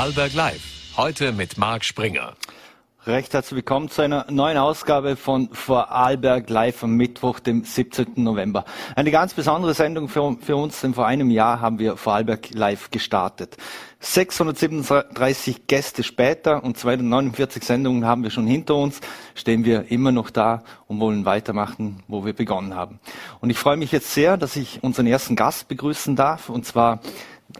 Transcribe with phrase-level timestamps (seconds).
[0.00, 0.62] Vorarlberg Live.
[0.96, 2.32] Heute mit Marc Springer.
[3.06, 8.12] Recht herzlich willkommen zu einer neuen Ausgabe von Vorarlberg Live am Mittwoch, dem 17.
[8.16, 8.64] November.
[8.96, 12.90] Eine ganz besondere Sendung für, für, uns, denn vor einem Jahr haben wir Vorarlberg Live
[12.90, 13.58] gestartet.
[13.98, 19.00] 637 Gäste später und 249 Sendungen haben wir schon hinter uns,
[19.34, 23.00] stehen wir immer noch da und wollen weitermachen, wo wir begonnen haben.
[23.40, 27.00] Und ich freue mich jetzt sehr, dass ich unseren ersten Gast begrüßen darf, und zwar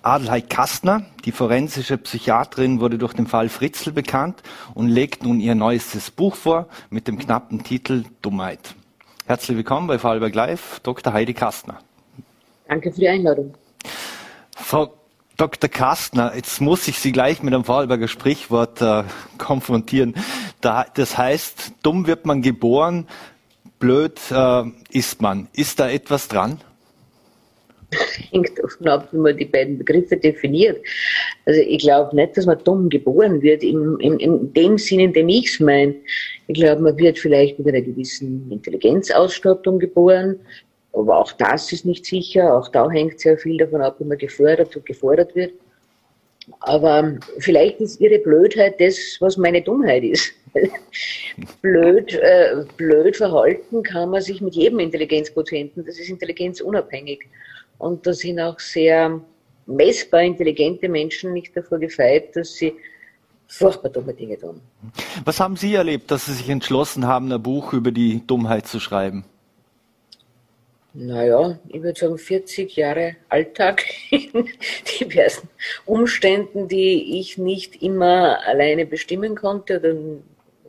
[0.02, 4.42] Adelheid Kastner, die forensische Psychiaterin, wurde durch den Fall Fritzl bekannt
[4.74, 8.74] und legt nun ihr neuestes Buch vor mit dem knappen Titel Dummheit.
[9.26, 11.12] Herzlich willkommen bei Fallberg Live, Dr.
[11.12, 11.78] Heidi Kastner.
[12.68, 13.54] Danke für die Einladung.
[14.56, 14.94] Frau
[15.36, 15.68] Dr.
[15.68, 19.04] Kastner, jetzt muss ich Sie gleich mit einem Vorarlberger Sprichwort äh,
[19.38, 20.14] konfrontieren.
[20.60, 23.08] Da, das heißt, dumm wird man geboren,
[23.78, 25.48] blöd äh, ist man.
[25.52, 26.60] Ist da etwas dran?
[28.30, 30.78] Hängt davon ab, wie man die beiden Begriffe definiert.
[31.44, 35.12] Also ich glaube nicht, dass man dumm geboren wird, in, in, in dem Sinn, in
[35.12, 35.94] dem ich es meine.
[36.46, 40.38] Ich glaube, man wird vielleicht mit einer gewissen Intelligenzausstattung geboren,
[40.92, 42.56] aber auch das ist nicht sicher.
[42.56, 45.52] Auch da hängt sehr viel davon ab, wie man gefördert und gefordert wird.
[46.60, 50.32] Aber vielleicht ist ihre Blödheit das, was meine Dummheit ist.
[51.62, 55.84] blöd, äh, blöd verhalten kann man sich mit jedem Intelligenzquotienten.
[55.84, 57.26] Das ist intelligenzunabhängig.
[57.78, 59.20] Und da sind auch sehr
[59.66, 62.74] messbar intelligente Menschen nicht davor gefeit, dass sie
[63.46, 64.60] furchtbar dumme Dinge tun.
[65.24, 68.78] Was haben Sie erlebt, dass Sie sich entschlossen haben, ein Buch über die Dummheit zu
[68.80, 69.24] schreiben?
[70.92, 74.48] Naja, ich würde sagen 40 Jahre Alltag in
[75.00, 75.48] diversen
[75.86, 79.94] Umständen, die ich nicht immer alleine bestimmen konnte oder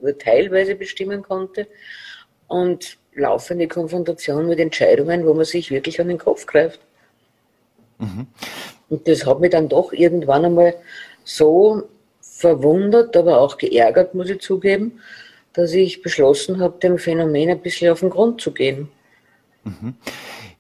[0.02, 1.68] nur teilweise bestimmen konnte.
[2.48, 6.80] Und laufende Konfrontation mit Entscheidungen, wo man sich wirklich an den Kopf greift.
[8.00, 8.28] Mhm.
[8.90, 10.76] Und das hat mich dann doch irgendwann einmal
[11.24, 11.84] so
[12.20, 15.00] verwundert, aber auch geärgert, muss ich zugeben,
[15.54, 18.90] dass ich beschlossen habe, dem Phänomen ein bisschen auf den Grund zu gehen.
[19.64, 19.96] Mhm.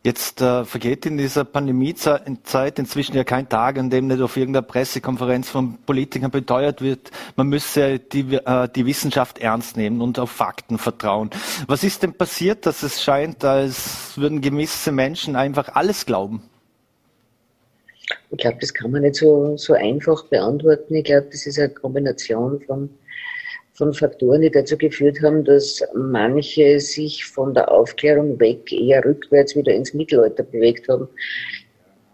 [0.03, 4.65] Jetzt äh, vergeht in dieser Pandemiezeit inzwischen ja kein Tag, an dem nicht auf irgendeiner
[4.65, 10.31] Pressekonferenz von Politikern beteuert wird, man müsse die, äh, die Wissenschaft ernst nehmen und auf
[10.31, 11.29] Fakten vertrauen.
[11.67, 16.41] Was ist denn passiert, dass es scheint, als würden gewisse Menschen einfach alles glauben?
[18.31, 20.95] Ich glaube, das kann man nicht so, so einfach beantworten.
[20.95, 22.89] Ich glaube, das ist eine Kombination von,
[23.81, 29.55] von Faktoren, die dazu geführt haben, dass manche sich von der Aufklärung weg eher rückwärts
[29.55, 31.07] wieder ins Mittelalter bewegt haben.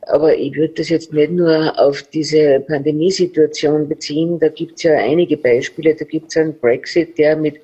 [0.03, 4.39] Aber ich würde das jetzt nicht nur auf diese Pandemiesituation beziehen.
[4.39, 5.93] Da gibt es ja einige Beispiele.
[5.93, 7.59] Da gibt es einen Brexit, der mit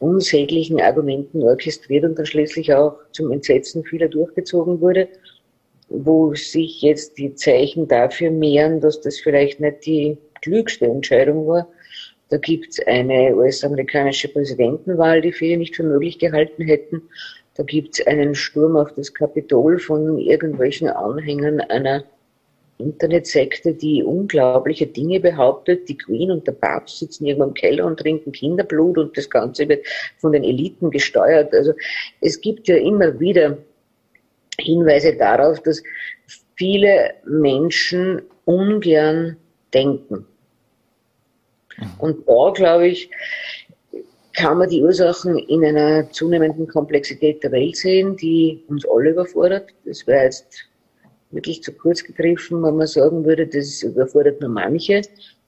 [0.00, 5.06] unsäglichen Argumenten orchestriert und dann schließlich auch zum Entsetzen vieler durchgezogen wurde
[5.90, 11.68] wo sich jetzt die Zeichen dafür mehren, dass das vielleicht nicht die klügste Entscheidung war.
[12.34, 17.02] Da gibt es eine US-amerikanische Präsidentenwahl, die viele nicht für möglich gehalten hätten.
[17.54, 22.02] Da gibt es einen Sturm auf das Kapitol von irgendwelchen Anhängern einer
[22.78, 25.88] Internetsekte, die unglaubliche Dinge behauptet.
[25.88, 29.68] Die Queen und der Papst sitzen irgendwo im Keller und trinken Kinderblut und das Ganze
[29.68, 29.86] wird
[30.18, 31.54] von den Eliten gesteuert.
[31.54, 31.72] Also
[32.20, 33.58] es gibt ja immer wieder
[34.58, 35.84] Hinweise darauf, dass
[36.56, 39.36] viele Menschen ungern
[39.72, 40.26] denken.
[41.98, 43.10] Und da, glaube ich,
[44.34, 49.70] kann man die Ursachen in einer zunehmenden Komplexität der Welt sehen, die uns alle überfordert.
[49.84, 50.68] Das wäre jetzt
[51.30, 55.02] wirklich zu kurz gegriffen, wenn man sagen würde, das überfordert nur manche.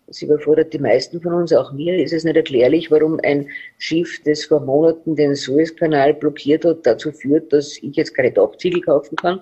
[0.07, 3.49] Das überfordert die meisten von uns, auch mir ist es nicht erklärlich, warum ein
[3.79, 8.83] Schiff, das vor Monaten den Suezkanal blockiert hat, dazu führt, dass ich jetzt keine Dachziegel
[8.83, 9.41] kaufen kann.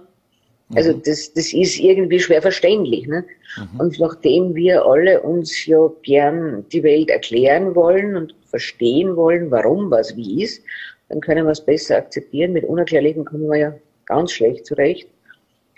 [0.75, 1.03] Also mhm.
[1.05, 3.07] das, das ist irgendwie schwer verständlich.
[3.07, 3.25] Ne?
[3.57, 3.81] Mhm.
[3.81, 9.91] Und nachdem wir alle uns ja gern die Welt erklären wollen und verstehen wollen, warum
[9.91, 10.63] was wie ist,
[11.09, 12.53] dann können wir es besser akzeptieren.
[12.53, 13.75] Mit Unerklärlichen kommen wir ja
[14.07, 15.09] ganz schlecht zurecht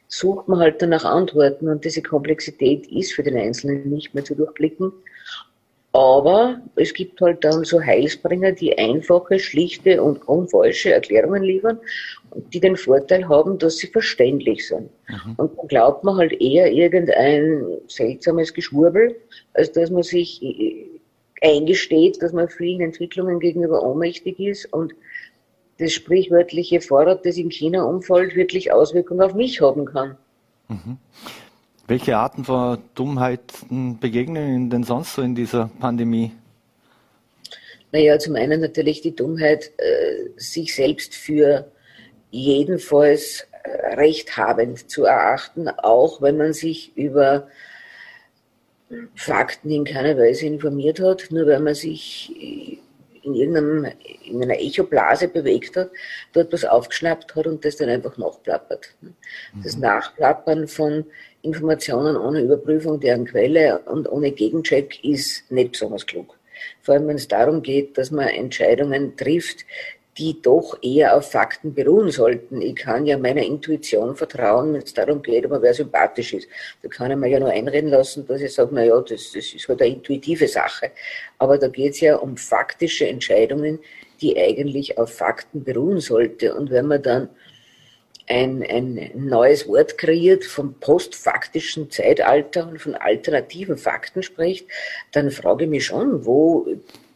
[0.09, 4.25] sucht man halt dann nach Antworten und diese Komplexität ist für den Einzelnen nicht mehr
[4.25, 4.93] zu durchblicken.
[5.97, 11.79] Aber es gibt halt dann so Heilsbringer, die einfache, schlichte und unfalsche Erklärungen liefern,
[12.53, 14.91] die den Vorteil haben, dass sie verständlich sind.
[15.09, 15.35] Mhm.
[15.39, 19.17] Und dann glaubt man halt eher irgendein seltsames Geschwurbel,
[19.55, 20.43] als dass man sich
[21.41, 24.93] eingesteht, dass man vielen Entwicklungen gegenüber ohnmächtig ist und
[25.79, 30.19] das sprichwörtliche Fahrrad, das in China umfällt, wirklich Auswirkungen auf mich haben kann.
[30.69, 30.99] Mhm.
[31.89, 36.33] Welche Arten von Dummheiten begegnen Ihnen denn sonst so in dieser Pandemie?
[37.93, 41.71] Naja, zum einen natürlich die Dummheit, äh, sich selbst für
[42.33, 47.47] jedenfalls äh, rechthabend zu erachten, auch wenn man sich über
[49.15, 52.81] Fakten in keiner Weise informiert hat, nur weil man sich
[53.27, 53.93] in irgendeinem,
[54.25, 55.91] in einer Echoblase bewegt hat,
[56.33, 58.95] dort was aufgeschnappt hat und das dann einfach nachplappert.
[59.63, 59.83] Das mhm.
[59.83, 61.05] Nachplappern von
[61.43, 66.39] Informationen ohne Überprüfung deren Quelle und ohne Gegencheck ist nicht besonders klug.
[66.81, 69.67] Vor allem, wenn es darum geht, dass man Entscheidungen trifft,
[70.19, 72.63] die doch eher auf Fakten beruhen sollten.
[72.63, 76.49] Ich kann ja meiner Intuition vertrauen, wenn es darum geht, ob man wer sympathisch ist.
[76.83, 79.53] Da kann ich mir ja nur einreden lassen, dass ich sage, na ja, das, das
[79.53, 80.91] ist halt eine intuitive Sache.
[81.39, 83.79] Aber da geht es ja um faktische Entscheidungen,
[84.23, 86.55] die eigentlich auf Fakten beruhen sollte.
[86.55, 87.29] Und wenn man dann
[88.29, 94.67] ein, ein neues Wort kreiert, vom postfaktischen Zeitalter und von alternativen Fakten spricht,
[95.13, 96.67] dann frage ich mich schon, wo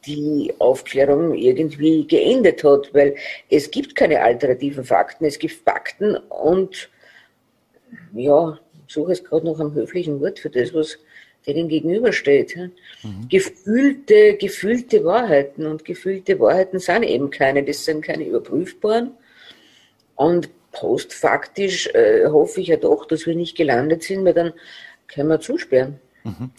[0.06, 3.16] die Aufklärung irgendwie geendet hat, weil
[3.48, 6.88] es gibt keine alternativen Fakten, es gibt Fakten und
[8.12, 10.98] ja, ich suche es gerade noch am höflichen Wort für das, was
[11.46, 12.56] denen gegenübersteht.
[13.02, 13.28] Mhm.
[13.28, 19.12] Gefühlte, gefühlte Wahrheiten und gefühlte Wahrheiten sind eben keine, das sind keine überprüfbaren.
[20.16, 24.52] Und postfaktisch äh, hoffe ich ja doch, dass wir nicht gelandet sind, weil dann
[25.08, 25.98] können wir zusperren.
[26.24, 26.50] Mhm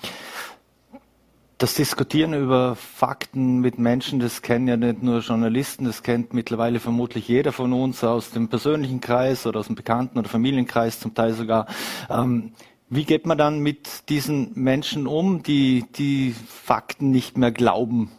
[1.61, 6.79] das Diskutieren über Fakten mit Menschen, das kennen ja nicht nur Journalisten, das kennt mittlerweile
[6.79, 11.13] vermutlich jeder von uns aus dem persönlichen Kreis oder aus dem Bekannten- oder Familienkreis zum
[11.13, 11.67] Teil sogar.
[12.09, 12.53] Ähm,
[12.89, 18.11] wie geht man dann mit diesen Menschen um, die die Fakten nicht mehr glauben?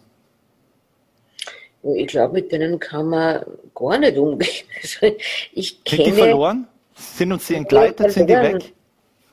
[1.96, 3.44] Ich glaube, mit denen kann man
[3.74, 4.66] gar nicht umgehen.
[4.82, 5.16] Also
[5.52, 6.68] ich kenne, sind die verloren?
[6.94, 8.12] Sind uns die entgleitet?
[8.12, 8.72] Sind die weg?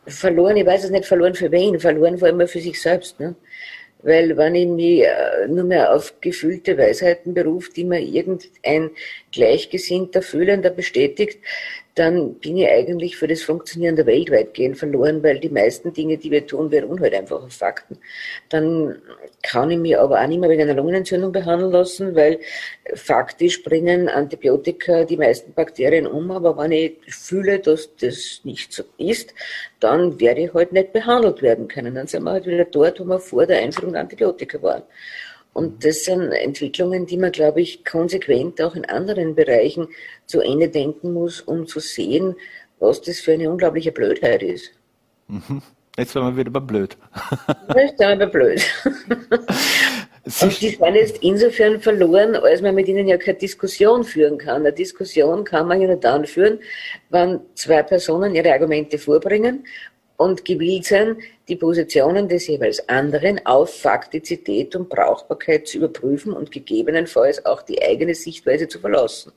[0.07, 3.19] Verloren, ich weiß es nicht, verloren für wen, verloren vor allem für sich selbst.
[3.19, 3.35] Ne?
[4.01, 8.91] Weil wenn ich mich äh, nur mehr auf gefühlte Weisheiten berufe, die mir irgendein
[9.31, 11.39] Gleichgesinnter, Fühlender bestätigt,
[11.99, 16.17] dann bin ich eigentlich für das Funktionieren der Welt weitgehend verloren, weil die meisten Dinge,
[16.17, 17.97] die wir tun, beruhen halt einfach auf Fakten.
[18.47, 19.01] Dann
[19.43, 22.39] kann ich mich aber auch nicht mehr wegen einer Lungenentzündung behandeln lassen, weil
[22.95, 28.83] faktisch bringen Antibiotika die meisten Bakterien um, aber wenn ich fühle, dass das nicht so
[28.97, 29.33] ist,
[29.81, 31.95] dann werde ich halt nicht behandelt werden können.
[31.95, 34.83] Dann sind wir halt wieder dort, wo wir vor der Einführung Antibiotika waren.
[35.59, 39.89] Und das sind Entwicklungen, die man, glaube ich, konsequent auch in anderen Bereichen
[40.25, 42.33] zu Ende denken muss, um zu sehen,
[42.79, 44.71] was das für eine unglaubliche Blödheit ist.
[45.27, 45.61] Mhm.
[45.97, 46.95] Jetzt werden wir wieder bei blöd.
[47.75, 48.63] Jetzt sind wir bei blöd.
[50.41, 54.61] Und die sind jetzt insofern verloren, als man mit ihnen ja keine Diskussion führen kann.
[54.61, 56.59] Eine Diskussion kann man ja nur dann führen,
[57.09, 59.65] wenn zwei Personen ihre Argumente vorbringen
[60.19, 61.16] und gewillt sein,
[61.48, 67.81] die Positionen des jeweils anderen auf Faktizität und Brauchbarkeit zu überprüfen und gegebenenfalls auch die
[67.81, 69.31] eigene Sichtweise zu verlassen.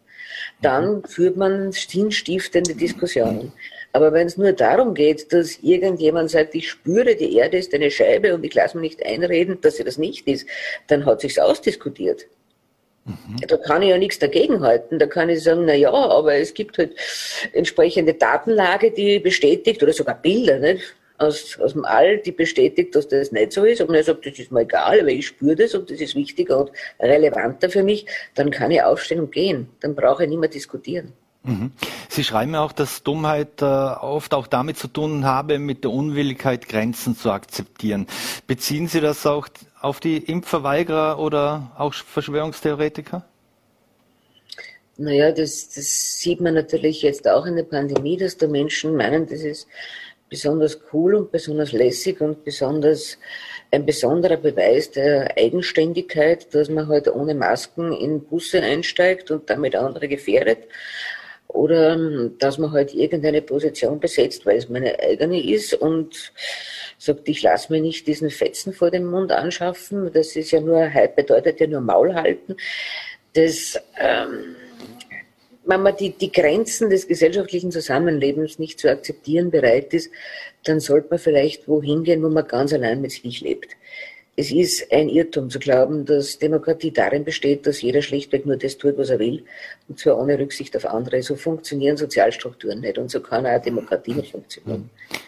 [0.61, 1.05] Dann mhm.
[1.05, 3.53] führt man sinnstiftende Diskussionen.
[3.93, 7.91] Aber wenn es nur darum geht, dass irgendjemand sagt, ich spüre, die Erde ist eine
[7.91, 10.49] Scheibe und ich lasse mir nicht einreden, dass sie das nicht ist,
[10.89, 12.27] dann hat sich's ausdiskutiert.
[13.05, 13.37] Mhm.
[13.49, 14.99] Da kann ich ja nichts dagegenhalten.
[14.99, 16.93] Da kann ich sagen, na ja, aber es gibt halt
[17.53, 20.95] entsprechende Datenlage, die bestätigt, oder sogar Bilder, nicht?
[21.19, 23.81] Aus, aus dem All, die bestätigt, dass das nicht so ist.
[23.81, 26.59] Und er sagt, das ist mir egal, aber ich spüre das und das ist wichtiger
[26.59, 29.69] und relevanter für mich, dann kann ich aufstehen und gehen.
[29.81, 31.13] Dann brauche ich nicht mehr diskutieren.
[31.45, 31.73] Mhm.
[32.09, 35.91] Sie schreiben ja auch, dass Dummheit äh, oft auch damit zu tun habe, mit der
[35.91, 38.07] Unwilligkeit Grenzen zu akzeptieren.
[38.47, 39.49] Beziehen Sie das auch
[39.83, 43.25] auf die Impfverweigerer oder auch Verschwörungstheoretiker?
[44.97, 49.27] Naja, das, das sieht man natürlich jetzt auch in der Pandemie, dass da Menschen meinen,
[49.27, 49.67] das ist
[50.29, 53.19] besonders cool und besonders lässig und besonders
[53.71, 59.75] ein besonderer Beweis der Eigenständigkeit, dass man halt ohne Masken in Busse einsteigt und damit
[59.75, 60.69] andere gefährdet
[61.49, 66.33] oder ähm, dass man halt irgendeine Position besetzt, weil es meine eigene ist und
[67.05, 70.13] sagt, ich lasse mir nicht diesen Fetzen vor dem Mund anschaffen.
[70.13, 72.57] Das ist ja nur, bedeutet ja nur Maul halten.
[73.33, 74.57] Das, ähm,
[75.65, 80.11] wenn man die, die Grenzen des gesellschaftlichen Zusammenlebens nicht zu akzeptieren bereit ist,
[80.65, 83.77] dann sollte man vielleicht wohin gehen, wo man ganz allein mit sich lebt.
[84.35, 88.79] Es ist ein Irrtum zu glauben, dass Demokratie darin besteht, dass jeder schlichtweg nur das
[88.79, 89.45] tut, was er will,
[89.89, 91.23] und zwar ohne Rücksicht auf andere.
[91.23, 94.89] So funktionieren Sozialstrukturen nicht und so kann auch Demokratie nicht funktionieren.
[95.11, 95.19] Da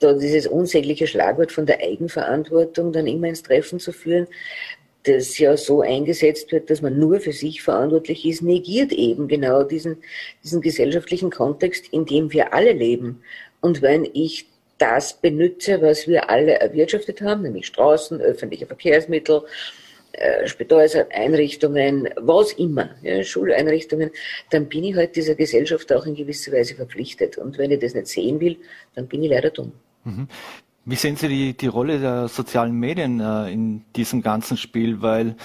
[0.00, 4.26] dieses unsägliche Schlagwort von der Eigenverantwortung dann immer ins Treffen zu führen,
[5.04, 9.62] das ja so eingesetzt wird, dass man nur für sich verantwortlich ist, negiert eben genau
[9.62, 9.98] diesen,
[10.44, 13.22] diesen gesellschaftlichen Kontext, in dem wir alle leben.
[13.60, 14.46] Und wenn ich
[14.78, 19.42] das benutze, was wir alle erwirtschaftet haben, nämlich Straßen, öffentliche Verkehrsmittel,
[20.12, 24.10] äh, Spitaleinrichtungen, was immer, ja, Schuleinrichtungen,
[24.50, 27.38] dann bin ich halt dieser Gesellschaft auch in gewisser Weise verpflichtet.
[27.38, 28.56] Und wenn ich das nicht sehen will,
[28.94, 29.72] dann bin ich leider dumm.
[30.04, 30.28] Mhm.
[30.84, 35.02] Wie sehen Sie die, die Rolle der sozialen Medien äh, in diesem ganzen Spiel?
[35.02, 35.36] Weil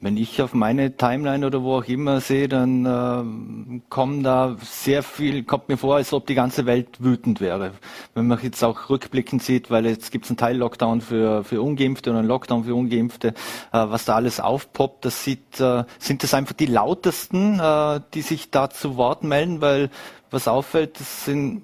[0.00, 5.02] wenn ich auf meine Timeline oder wo auch immer sehe, dann äh, kommen da sehr
[5.02, 7.72] viel, kommt mir vor, als ob die ganze Welt wütend wäre.
[8.14, 12.10] Wenn man jetzt auch rückblickend sieht, weil jetzt gibt es einen Teil-Lockdown für, für Ungeimpfte
[12.10, 13.32] und einen Lockdown für Ungeimpfte, äh,
[13.72, 18.50] was da alles aufpoppt, das sieht, äh, sind das einfach die lautesten, äh, die sich
[18.50, 19.90] da zu Wort melden, weil
[20.30, 21.62] was auffällt, das sind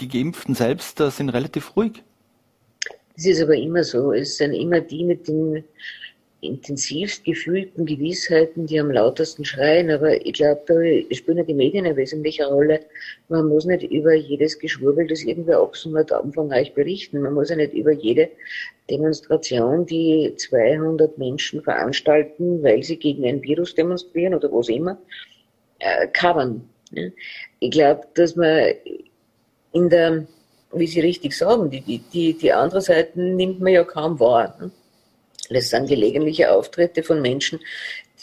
[0.00, 2.02] die Geimpften selbst äh, sind relativ ruhig.
[3.16, 4.12] Das ist aber immer so.
[4.12, 5.64] Es sind immer die mit den
[6.42, 9.90] intensivst gefühlten Gewissheiten, die am lautesten schreien.
[9.90, 12.80] Aber ich glaube, da spielen ja die Medien eine wesentliche Rolle.
[13.28, 17.20] Man muss nicht über jedes Geschwurbel, das irgendwer absondert, umfangreich berichten.
[17.20, 18.30] Man muss ja nicht über jede
[18.88, 24.98] Demonstration, die 200 Menschen veranstalten, weil sie gegen ein Virus demonstrieren oder was immer,
[25.78, 26.68] äh, covern.
[27.60, 28.72] Ich glaube, dass man
[29.72, 30.26] in der,
[30.72, 34.56] wie Sie richtig sagen, die, die, die andere Seite nimmt man ja kaum wahr.
[34.60, 34.70] Ne?
[35.48, 37.60] Das sind gelegentliche Auftritte von Menschen,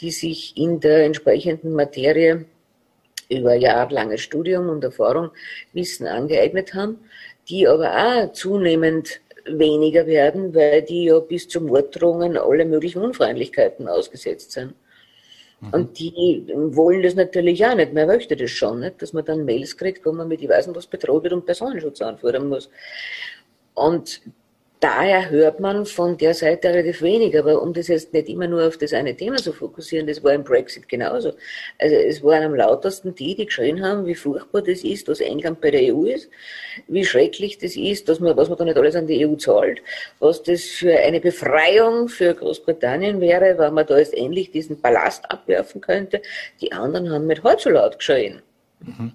[0.00, 2.46] die sich in der entsprechenden Materie
[3.28, 5.30] über jahrelanges Studium und Erfahrung
[5.72, 6.98] Wissen angeeignet haben,
[7.48, 13.88] die aber auch zunehmend weniger werden, weil die ja bis zu Morddrohungen alle möglichen Unfreundlichkeiten
[13.88, 14.74] ausgesetzt sind.
[15.60, 15.70] Mhm.
[15.72, 17.92] Und die wollen das natürlich auch nicht.
[17.92, 19.02] Man möchte das schon, nicht?
[19.02, 21.46] dass man dann Mails kriegt, wo man mit, ich weiß nicht was, bedroht wird und
[21.46, 22.70] Personenschutz anfordern muss.
[23.74, 24.22] Und
[24.80, 27.38] daher hört man von der Seite relativ wenig.
[27.38, 30.32] Aber um das jetzt nicht immer nur auf das eine Thema zu fokussieren, das war
[30.32, 31.32] im Brexit genauso.
[31.78, 35.60] Also es waren am lautesten die, die geschrien haben, wie furchtbar das ist, dass England
[35.60, 36.30] bei der EU ist,
[36.86, 39.80] wie schrecklich das ist, dass man, was man da nicht alles an die EU zahlt,
[40.18, 45.30] was das für eine Befreiung für Großbritannien wäre, wenn man da jetzt endlich diesen Ballast
[45.30, 46.22] abwerfen könnte.
[46.60, 48.42] Die anderen haben mit halb so laut geschrien.
[48.80, 49.12] Mhm.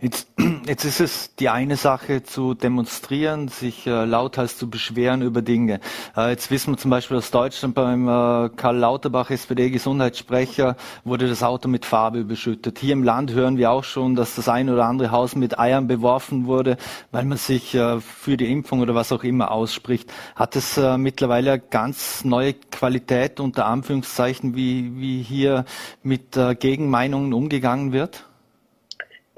[0.00, 0.28] Jetzt,
[0.66, 5.80] jetzt ist es die eine Sache zu demonstrieren, sich äh, lauthals zu beschweren über Dinge.
[6.16, 11.42] Äh, jetzt wissen wir zum Beispiel aus Deutschland beim äh, Karl Lauterbach, SPD-Gesundheitssprecher, wurde das
[11.42, 12.78] Auto mit Farbe beschüttet.
[12.78, 15.88] Hier im Land hören wir auch schon, dass das ein oder andere Haus mit Eiern
[15.88, 16.76] beworfen wurde,
[17.10, 20.12] weil man sich äh, für die Impfung oder was auch immer ausspricht.
[20.36, 25.64] Hat es äh, mittlerweile ganz neue Qualität unter Anführungszeichen, wie, wie hier
[26.04, 28.27] mit äh, Gegenmeinungen umgegangen wird?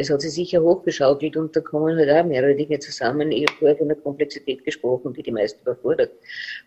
[0.00, 3.30] Es hat sich sicher hochgeschaukelt und da kommen halt auch mehrere Dinge zusammen.
[3.32, 6.12] Ich habe vorher von der Komplexität gesprochen, die die meisten überfordert.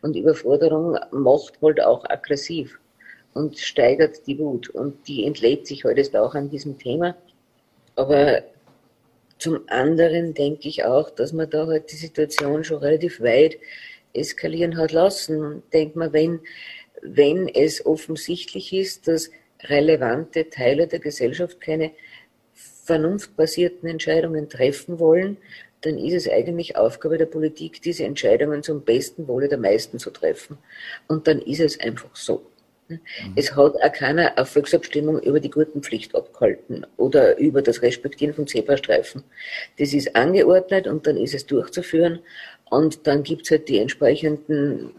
[0.04, 2.80] Und Überforderung macht halt auch aggressiv
[3.34, 4.70] und steigert die Wut.
[4.70, 7.16] Und die entlädt sich heute halt auch an diesem Thema.
[7.96, 8.44] Aber
[9.40, 13.58] zum anderen denke ich auch, dass man da halt die Situation schon relativ weit
[14.14, 15.64] eskalieren hat lassen.
[15.74, 16.40] Denkt man, wenn,
[17.02, 19.32] wenn es offensichtlich ist, dass
[19.64, 21.94] relevante Teile der Gesellschaft keine
[22.84, 25.38] vernunftbasierten Entscheidungen treffen wollen,
[25.82, 30.12] dann ist es eigentlich Aufgabe der Politik, diese Entscheidungen zum besten Wohle der meisten zu
[30.12, 30.58] treffen.
[31.08, 32.46] Und dann ist es einfach so.
[32.88, 33.00] Mhm.
[33.36, 38.48] Es hat auch keiner eine Volksabstimmung über die Gurtenpflicht abgehalten oder über das Respektieren von
[38.48, 39.24] Zebrastreifen.
[39.78, 42.20] Das ist angeordnet und dann ist es durchzuführen
[42.70, 44.92] und dann gibt es halt die entsprechenden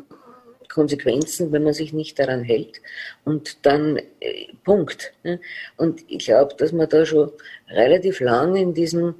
[0.69, 2.81] Konsequenzen, wenn man sich nicht daran hält.
[3.25, 5.13] Und dann äh, Punkt.
[5.23, 5.41] Ne?
[5.77, 7.31] Und ich glaube, dass man da schon
[7.69, 9.15] relativ lang in diesem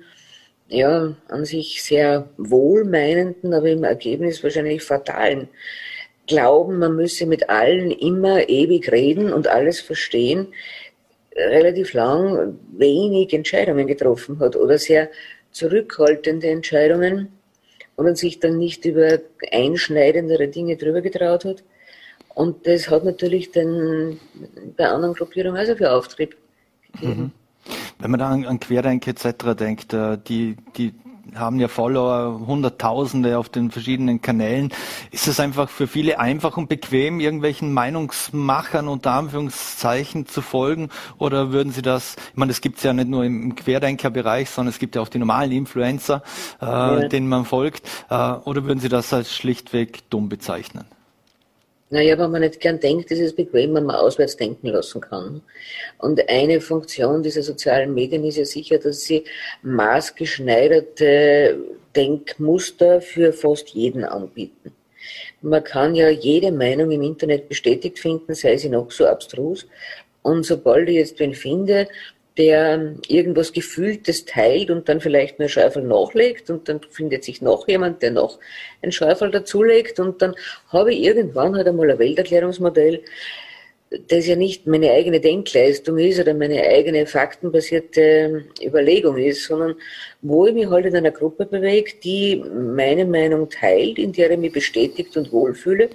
[0.69, 5.49] ja, an sich sehr wohlmeinenden, aber im Ergebnis wahrscheinlich fatalen
[6.27, 10.49] Glauben, man müsse mit allen immer ewig reden und alles verstehen,
[11.37, 15.11] relativ lang wenig Entscheidungen getroffen hat oder sehr
[15.51, 17.29] zurückhaltende Entscheidungen
[17.97, 19.19] und sich dann nicht über
[19.53, 21.63] einschneidendere Dinge drüber getraut hat.
[22.35, 24.19] Und das hat natürlich dann
[24.77, 26.37] bei anderen Gruppierungen also für Auftrieb
[26.93, 27.23] gegeben.
[27.23, 27.31] Mhm.
[28.01, 29.57] Wenn man dann an Querdenker etc.
[29.59, 30.93] denkt, äh, die, die
[31.35, 34.73] haben ja Follower, Hunderttausende auf den verschiedenen Kanälen.
[35.11, 40.91] Ist es einfach für viele einfach und bequem, irgendwelchen Meinungsmachern unter Anführungszeichen zu folgen?
[41.19, 44.73] Oder würden Sie das, ich meine, das gibt es ja nicht nur im Querdenkerbereich, sondern
[44.73, 46.23] es gibt ja auch die normalen Influencer,
[46.61, 47.09] äh, ja.
[47.09, 47.87] denen man folgt.
[48.11, 50.85] Äh, oder würden Sie das als schlichtweg dumm bezeichnen?
[51.95, 55.43] Naja, wenn man nicht gern denkt, ist es bequem, wenn man auswärts denken lassen kann.
[55.99, 59.23] Und eine Funktion dieser sozialen Medien ist ja sicher, dass sie
[59.63, 61.57] maßgeschneiderte
[61.95, 64.73] Denkmuster für fast jeden anbieten.
[65.41, 69.65] Man kann ja jede Meinung im Internet bestätigt finden, sei sie noch so abstrus.
[70.23, 71.87] Und sobald ich jetzt wen finde,
[72.37, 77.69] der irgendwas Gefühltes teilt und dann vielleicht nur Schäufel nachlegt und dann findet sich noch
[77.69, 78.41] jemand, der noch
[78.83, 80.35] ein Schäufel dazulegt und dann
[80.69, 83.03] habe ich irgendwann halt einmal ein Welterklärungsmodell,
[84.09, 89.77] das ja nicht meine eigene Denkleistung ist oder meine eigene faktenbasierte Überlegung ist, sondern
[90.23, 94.39] wo ich mich halt in einer Gruppe bewege, die meine Meinung teilt, in der ich
[94.39, 95.91] mich bestätigt und wohlfühle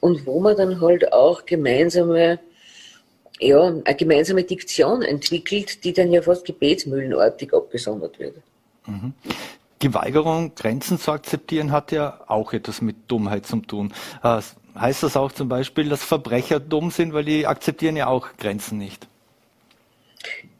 [0.00, 2.40] und wo man dann halt auch gemeinsame,
[3.40, 8.36] ja, eine gemeinsame Diktion entwickelt, die dann ja fast gebetsmühlenartig abgesondert wird.
[8.86, 9.14] Mhm.
[9.82, 13.92] Die Weigerung, Grenzen zu akzeptieren, hat ja auch etwas mit Dummheit zu tun.
[14.22, 14.40] Äh,
[14.78, 18.78] heißt das auch zum Beispiel, dass Verbrecher dumm sind, weil die akzeptieren ja auch Grenzen
[18.78, 19.06] nicht?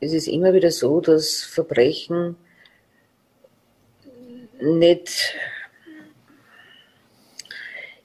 [0.01, 2.37] Es ist immer wieder so, dass Verbrechen
[4.61, 5.35] nicht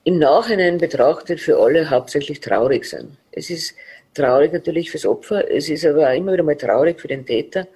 [0.04, 3.16] im Nachhinein betrachtet für alle hauptsächlich traurig sind.
[3.32, 3.74] Es ist
[4.14, 7.66] traurig natürlich fürs Opfer, es ist aber auch immer wieder mal traurig für den Täter.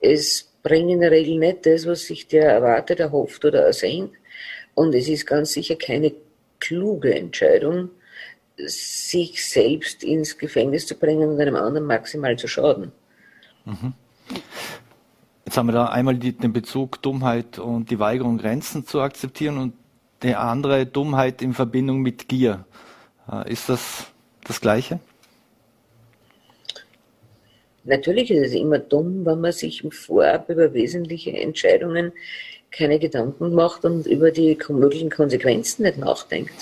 [0.00, 4.12] Es bringt in der Regel nicht das, was sich der erwartet, erhofft oder ersehnt.
[4.74, 6.12] Und es ist ganz sicher keine
[6.58, 7.90] kluge Entscheidung,
[8.56, 12.92] sich selbst ins Gefängnis zu bringen und einem anderen maximal zu schaden.
[13.64, 13.92] Mhm.
[15.44, 19.58] Jetzt haben wir da einmal die, den Bezug Dummheit und die Weigerung, Grenzen zu akzeptieren
[19.58, 19.74] und
[20.22, 22.64] die andere Dummheit in Verbindung mit Gier.
[23.30, 24.06] Äh, ist das
[24.44, 25.00] das Gleiche?
[27.84, 32.12] Natürlich ist es immer dumm, wenn man sich im Vorab über wesentliche Entscheidungen
[32.70, 36.54] keine Gedanken macht und über die möglichen Konsequenzen nicht nachdenkt.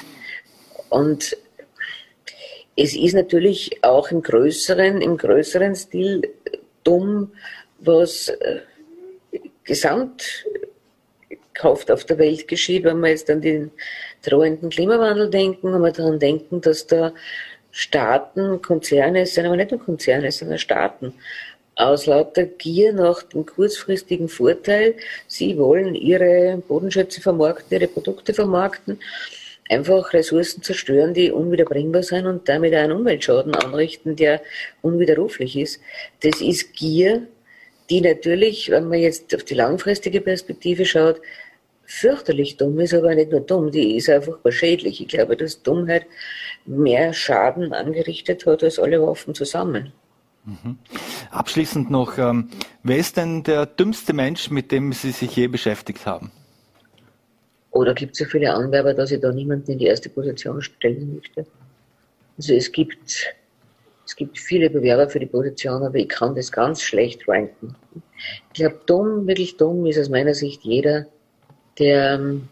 [0.91, 1.37] Und
[2.77, 6.23] es ist natürlich auch im größeren, im größeren Stil
[6.85, 7.33] dumm,
[7.79, 8.61] was äh,
[9.65, 10.45] gesamthaft
[11.91, 13.71] auf der Welt geschieht, wenn wir jetzt an den
[14.23, 17.13] drohenden Klimawandel denken, wenn wir daran denken, dass da
[17.73, 21.15] Staaten, Konzerne sind, aber nicht nur Konzerne, sondern Staaten,
[21.75, 24.95] aus lauter Gier nach dem kurzfristigen Vorteil,
[25.27, 29.01] sie wollen ihre Bodenschätze vermarkten, ihre Produkte vermarkten,
[29.71, 34.43] einfach Ressourcen zerstören, die unwiederbringbar sind und damit einen Umweltschaden anrichten, der
[34.83, 35.81] unwiderruflich ist.
[36.21, 37.27] Das ist Gier,
[37.89, 41.21] die natürlich, wenn man jetzt auf die langfristige Perspektive schaut,
[41.93, 45.01] fürchterlich dumm ist, aber nicht nur dumm, die ist einfach schädlich.
[45.01, 46.07] Ich glaube, dass Dummheit
[46.65, 49.93] mehr Schaden angerichtet hat als alle Waffen zusammen.
[50.45, 50.79] Mhm.
[51.31, 52.49] Abschließend noch, ähm,
[52.83, 56.33] wer ist denn der dümmste Mensch, mit dem Sie sich je beschäftigt haben?
[57.71, 61.15] Oder gibt es so viele Anwerber, dass ich da niemanden in die erste Position stellen
[61.15, 61.47] möchte?
[62.39, 63.35] Also es gibt,
[64.07, 67.77] es gibt viele Bewerber für die Position, aber ich kann das ganz schlecht ranken.
[68.49, 71.07] Ich glaube, dumm, wirklich dumm ist aus meiner Sicht jeder,
[71.83, 72.49] der ähm,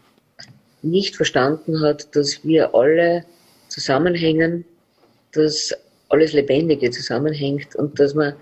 [0.81, 3.23] nicht verstanden hat, dass wir alle
[3.69, 4.65] zusammenhängen,
[5.31, 5.73] dass
[6.09, 8.33] alles Lebendige zusammenhängt und dass man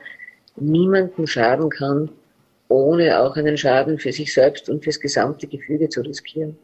[0.56, 2.10] niemandem schaden kann,
[2.70, 6.58] ohne auch einen Schaden für sich selbst und fürs gesamte Gefüge zu riskieren.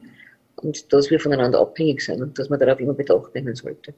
[0.56, 3.94] Und dass wir voneinander abhängig sind und dass man darauf immer Bedacht nehmen sollte.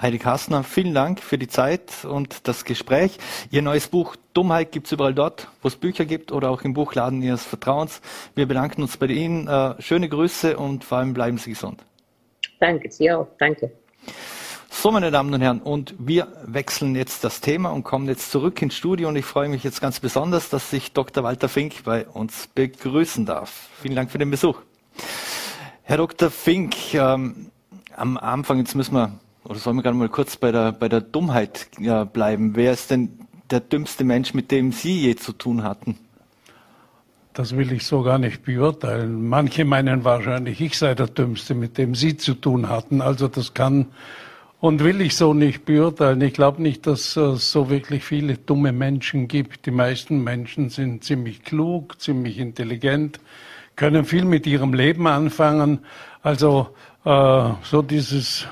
[0.00, 3.18] Heidi Kastner, vielen Dank für die Zeit und das Gespräch.
[3.50, 6.72] Ihr neues Buch Dummheit gibt es überall dort, wo es Bücher gibt oder auch im
[6.72, 8.00] Buchladen Ihres Vertrauens.
[8.34, 9.46] Wir bedanken uns bei Ihnen.
[9.46, 11.84] Äh, schöne Grüße und vor allem bleiben Sie gesund.
[12.60, 13.28] Danke, Sie auch.
[13.38, 13.72] Danke.
[14.70, 18.62] So, meine Damen und Herren, und wir wechseln jetzt das Thema und kommen jetzt zurück
[18.62, 21.24] ins Studio und ich freue mich jetzt ganz besonders, dass ich Dr.
[21.24, 23.68] Walter Fink bei uns begrüßen darf.
[23.82, 24.60] Vielen Dank für den Besuch.
[25.82, 26.30] Herr Dr.
[26.30, 27.50] Fink, ähm,
[27.94, 29.12] am Anfang, jetzt müssen wir,
[29.44, 32.56] oder sollen wir gerade mal kurz bei der, bei der Dummheit ja, bleiben.
[32.56, 33.18] Wer ist denn
[33.50, 35.98] der dümmste Mensch, mit dem Sie je zu tun hatten?
[37.32, 39.28] Das will ich so gar nicht beurteilen.
[39.28, 43.00] Manche meinen wahrscheinlich, ich sei der Dümmste, mit dem Sie zu tun hatten.
[43.00, 43.86] Also das kann
[44.60, 46.20] und will ich so nicht beurteilen.
[46.20, 49.64] Ich glaube nicht, dass es so wirklich viele dumme Menschen gibt.
[49.64, 53.20] Die meisten Menschen sind ziemlich klug, ziemlich intelligent,
[53.74, 55.80] können viel mit ihrem Leben anfangen.
[56.22, 56.68] Also
[57.04, 58.46] äh, so dieses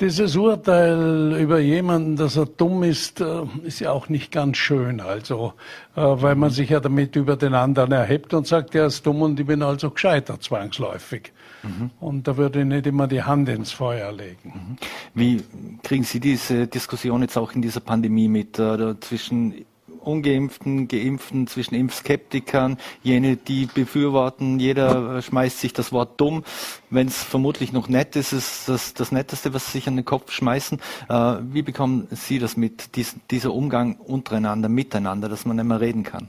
[0.00, 5.00] dieses Urteil über jemanden, dass er dumm ist, äh, ist ja auch nicht ganz schön.
[5.00, 5.52] Also,
[5.94, 9.22] äh, weil man sich ja damit über den anderen erhebt und sagt, er ist dumm
[9.22, 11.32] und ich bin also gescheitert zwangsläufig.
[11.62, 11.90] Mhm.
[12.00, 14.52] Und da würde ich nicht immer die Hand ins Feuer legen.
[14.54, 14.76] Mhm.
[15.14, 15.42] Wie
[15.82, 19.66] kriegen Sie diese Diskussion jetzt auch in dieser Pandemie mit äh, zwischen
[20.02, 26.44] Ungeimpften, Geimpften, zwischen Impfskeptikern, jene, die befürworten, jeder schmeißt sich das Wort dumm.
[26.90, 30.04] Wenn es vermutlich noch nett ist, ist das das Netteste, was sie sich an den
[30.04, 30.78] Kopf schmeißen.
[31.08, 35.80] Äh, wie bekommen Sie das mit, dies, dieser Umgang untereinander, miteinander, dass man nicht mehr
[35.80, 36.28] reden kann?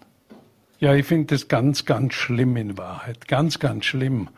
[0.80, 3.28] Ja, ich finde das ganz, ganz schlimm in Wahrheit.
[3.28, 4.30] Ganz, ganz schlimm.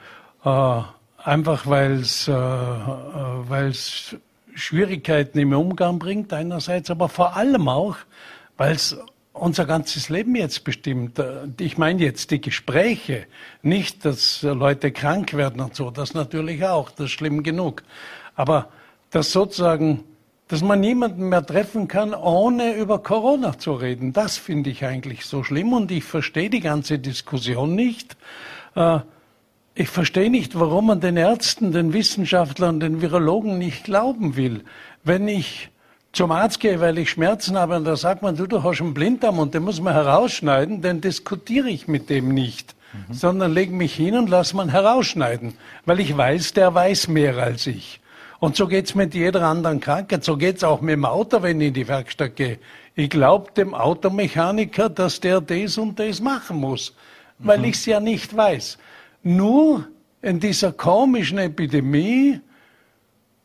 [0.43, 0.81] Äh,
[1.17, 3.73] einfach weil es äh, äh
[4.55, 7.95] Schwierigkeiten im Umgang bringt einerseits, aber vor allem auch,
[8.57, 8.97] weil es
[9.33, 11.21] unser ganzes Leben jetzt bestimmt.
[11.59, 13.25] Ich meine jetzt die Gespräche,
[13.61, 17.83] nicht, dass Leute krank werden und so, das natürlich auch, das ist schlimm genug.
[18.35, 18.69] Aber
[19.09, 20.03] dass sozusagen
[20.47, 24.13] dass man niemanden mehr treffen kann, ohne über Corona zu reden.
[24.13, 28.17] Das finde ich eigentlich so schlimm und ich verstehe die ganze Diskussion nicht.
[28.75, 28.99] Äh,
[29.73, 34.63] ich verstehe nicht, warum man den Ärzten, den Wissenschaftlern, den Virologen nicht glauben will.
[35.03, 35.71] Wenn ich
[36.13, 38.93] zum Arzt gehe, weil ich Schmerzen habe und da sagt man, du, du hast einen
[38.93, 43.13] Blinddarm und den muss man herausschneiden, dann diskutiere ich mit dem nicht, mhm.
[43.13, 47.65] sondern lege mich hin und lasse man herausschneiden, weil ich weiß, der weiß mehr als
[47.65, 47.99] ich.
[48.39, 51.69] Und so geht's mit jeder anderen Krankheit, so geht's auch mit dem Auto, wenn ich
[51.69, 52.59] in die Werkstatt gehe.
[52.93, 56.93] Ich glaube dem Automechaniker, dass der das und das machen muss,
[57.39, 57.65] weil mhm.
[57.65, 58.77] ich es ja nicht weiß.
[59.23, 59.87] Nur
[60.21, 62.39] in dieser komischen Epidemie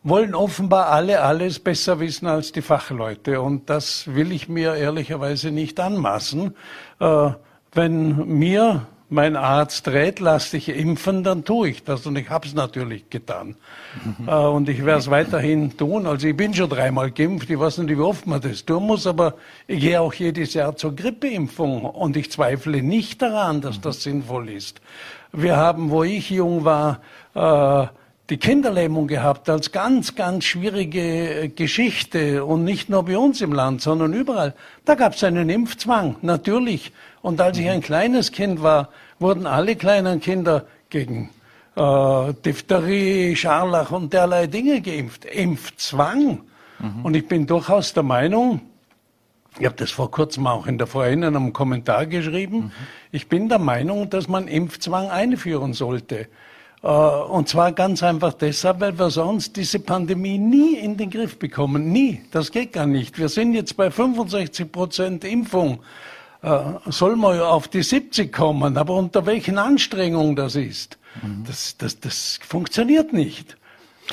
[0.03, 3.41] wollen offenbar alle alles besser wissen als die Fachleute.
[3.41, 6.55] Und das will ich mir ehrlicherweise nicht anmaßen.
[7.01, 7.31] Äh,
[7.73, 12.07] wenn mir mein Arzt rät, lass dich impfen, dann tue ich das.
[12.07, 13.57] Und ich habe es natürlich getan.
[14.19, 14.29] Mhm.
[14.29, 16.07] Äh, und ich werde es weiterhin tun.
[16.07, 17.49] Also ich bin schon dreimal geimpft.
[17.51, 19.35] Ich weiß nicht, wie oft man das tun muss, aber
[19.67, 21.85] ich gehe auch jedes Jahr zur Grippeimpfung.
[21.85, 24.81] Und ich zweifle nicht daran, dass das sinnvoll ist.
[25.33, 27.01] Wir haben, wo ich jung war,
[27.35, 27.87] äh,
[28.31, 33.53] die Kinderlähmung gehabt als ganz, ganz schwierige äh, Geschichte und nicht nur bei uns im
[33.53, 34.55] Land, sondern überall.
[34.85, 36.93] Da gab es einen Impfzwang, natürlich.
[37.23, 41.31] Und als ich ein kleines Kind war, wurden alle kleinen Kinder gegen
[41.75, 45.25] äh, Diphtherie, Scharlach und derlei Dinge geimpft.
[45.25, 46.43] Impfzwang.
[46.79, 47.05] Mhm.
[47.05, 48.61] Und ich bin durchaus der Meinung,
[49.59, 52.73] ich habe das vor kurzem auch in der Vorhin in einem Kommentar geschrieben, mhm.
[53.11, 56.29] ich bin der Meinung, dass man Impfzwang einführen sollte.
[56.83, 61.39] Äh, und zwar ganz einfach deshalb, weil wir sonst diese Pandemie nie in den Griff
[61.39, 61.93] bekommen.
[61.93, 62.23] Nie.
[62.31, 63.19] Das geht gar nicht.
[63.19, 65.81] Wir sind jetzt bei 65 Prozent Impfung.
[66.43, 71.45] Äh, soll man auf die 70 kommen, aber unter welchen Anstrengungen das ist, mhm.
[71.45, 73.57] das, das, das funktioniert nicht.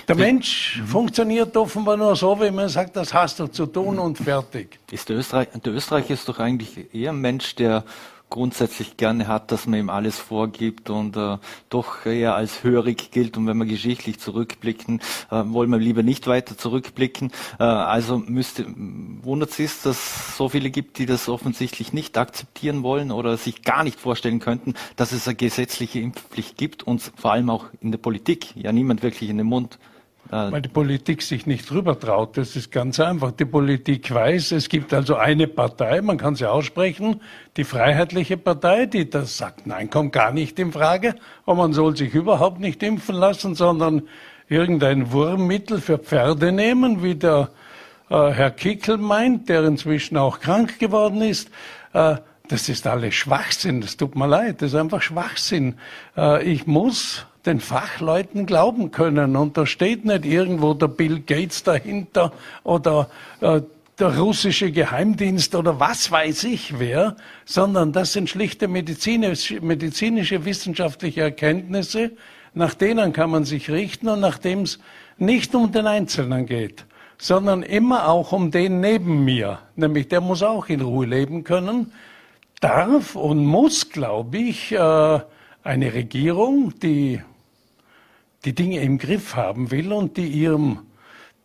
[0.07, 0.87] Der Mensch mhm.
[0.87, 4.79] funktioniert offenbar nur so, wie man sagt, das hast du zu tun und fertig.
[4.91, 7.83] Ist der, Österreich, der Österreicher ist doch eigentlich eher ein Mensch, der
[8.29, 11.37] grundsätzlich gerne hat, dass man ihm alles vorgibt und äh,
[11.69, 13.37] doch eher als hörig gilt.
[13.37, 14.99] Und wenn wir geschichtlich zurückblicken,
[15.31, 17.31] äh, wollen wir lieber nicht weiter zurückblicken.
[17.59, 18.65] Äh, also müsste,
[19.21, 23.37] wundert es sich, dass es so viele gibt, die das offensichtlich nicht akzeptieren wollen oder
[23.37, 27.65] sich gar nicht vorstellen könnten, dass es eine gesetzliche Impfpflicht gibt und vor allem auch
[27.81, 29.79] in der Politik ja niemand wirklich in den Mund
[30.29, 32.37] weil die Politik sich nicht drüber traut.
[32.37, 33.31] Das ist ganz einfach.
[33.31, 37.21] Die Politik weiß, es gibt also eine Partei, man kann sie aussprechen,
[37.57, 41.15] die Freiheitliche Partei, die das sagt, nein, kommt gar nicht in Frage.
[41.45, 44.03] Und man soll sich überhaupt nicht impfen lassen, sondern
[44.49, 47.49] irgendein Wurmmittel für Pferde nehmen, wie der
[48.09, 51.49] äh, Herr Kickel meint, der inzwischen auch krank geworden ist.
[51.93, 53.81] Äh, das ist alles Schwachsinn.
[53.81, 54.61] Das tut mir leid.
[54.61, 55.75] Das ist einfach Schwachsinn.
[56.15, 59.35] Äh, ich muss den Fachleuten glauben können.
[59.35, 62.31] Und da steht nicht irgendwo der Bill Gates dahinter
[62.63, 63.09] oder
[63.41, 63.61] äh,
[63.99, 71.21] der russische Geheimdienst oder was weiß ich wer, sondern das sind schlichte medizinische, medizinische wissenschaftliche
[71.21, 72.11] Erkenntnisse,
[72.53, 74.79] nach denen kann man sich richten und nachdem es
[75.17, 76.85] nicht um den Einzelnen geht,
[77.17, 81.93] sondern immer auch um den neben mir, nämlich der muss auch in Ruhe leben können,
[82.59, 85.19] darf und muss, glaube ich, äh,
[85.63, 87.21] eine Regierung, die
[88.45, 90.79] die Dinge im Griff haben will und die ihrem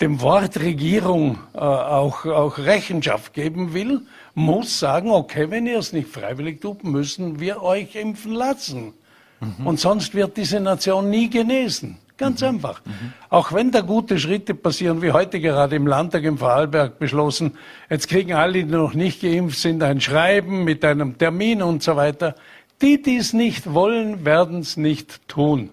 [0.00, 4.02] dem Wort Regierung äh, auch, auch Rechenschaft geben will,
[4.34, 8.94] muss sagen, okay, wenn ihr es nicht freiwillig tut, müssen wir euch impfen lassen.
[9.40, 9.66] Mhm.
[9.66, 11.98] Und sonst wird diese Nation nie genesen.
[12.16, 12.48] Ganz mhm.
[12.48, 12.82] einfach.
[12.84, 13.12] Mhm.
[13.28, 17.58] Auch wenn da gute Schritte passieren, wie heute gerade im Landtag in Vorarlberg beschlossen,
[17.90, 21.96] jetzt kriegen alle, die noch nicht geimpft sind, ein Schreiben mit einem Termin und so
[21.96, 22.34] weiter.
[22.80, 25.68] Die, die es nicht wollen, werden es nicht tun.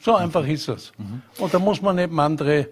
[0.00, 0.92] So einfach ist es.
[0.98, 1.22] Mhm.
[1.38, 2.68] Und da muss man eben andere,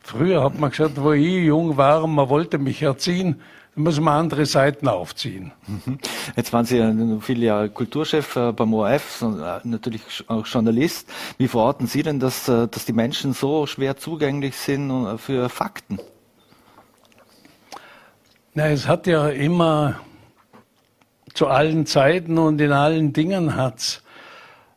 [0.00, 3.40] früher hat man gesagt, wo ich jung war und man wollte mich erziehen,
[3.74, 5.52] da muss man andere Seiten aufziehen.
[5.66, 5.98] Mhm.
[6.36, 11.08] Jetzt waren Sie ja viele Jahre Kulturchef äh, beim ORF, äh, natürlich auch Journalist.
[11.38, 16.00] Wie verorten Sie denn, dass, äh, dass die Menschen so schwer zugänglich sind für Fakten?
[18.54, 20.00] Na, es hat ja immer
[21.34, 24.02] zu allen Zeiten und in allen Dingen hat's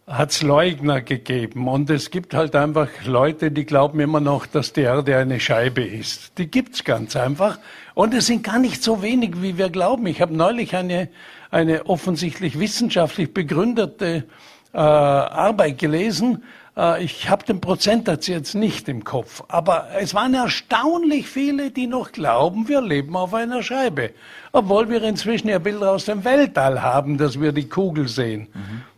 [0.07, 1.67] hat es Leugner gegeben.
[1.67, 5.83] Und es gibt halt einfach Leute, die glauben immer noch, dass die Erde eine Scheibe
[5.83, 6.37] ist.
[6.37, 7.57] Die gibt's ganz einfach.
[7.93, 10.05] Und es sind gar nicht so wenig, wie wir glauben.
[10.07, 11.09] Ich habe neulich eine,
[11.51, 14.25] eine offensichtlich wissenschaftlich begründete
[14.73, 16.43] äh, Arbeit gelesen.
[16.75, 19.43] Äh, ich habe den Prozentsatz jetzt nicht im Kopf.
[19.47, 24.11] Aber es waren erstaunlich viele, die noch glauben, wir leben auf einer Scheibe.
[24.51, 28.49] Obwohl wir inzwischen ja Bilder aus dem Weltall haben, dass wir die Kugel sehen.
[28.53, 28.92] Mhm.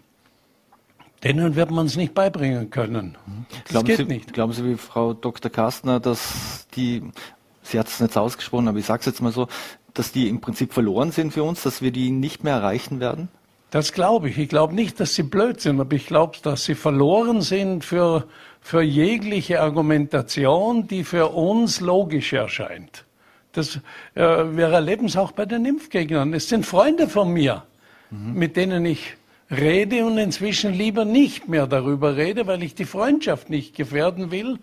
[1.25, 3.17] Denen wird man es nicht beibringen können.
[3.63, 4.33] Das glauben geht Sie, nicht.
[4.33, 5.51] Glauben Sie wie Frau Dr.
[5.51, 7.01] Kastner, dass die,
[7.63, 9.47] sie hat es nicht ausgesprochen, aber ich sage es jetzt mal so,
[9.95, 13.29] dass die im Prinzip verloren sind für uns, dass wir die nicht mehr erreichen werden?
[13.71, 14.37] Das glaube ich.
[14.37, 18.27] Ich glaube nicht, dass sie blöd sind, aber ich glaube, dass sie verloren sind für,
[18.61, 23.03] für jegliche Argumentation, die für uns logisch erscheint.
[23.51, 23.77] Das,
[24.13, 26.35] äh, wir erleben es auch bei den Impfgegnern.
[26.35, 27.63] Es sind Freunde von mir,
[28.11, 28.33] mhm.
[28.33, 29.15] mit denen ich
[29.51, 34.59] rede und inzwischen lieber nicht mehr darüber rede, weil ich die Freundschaft nicht gefährden will.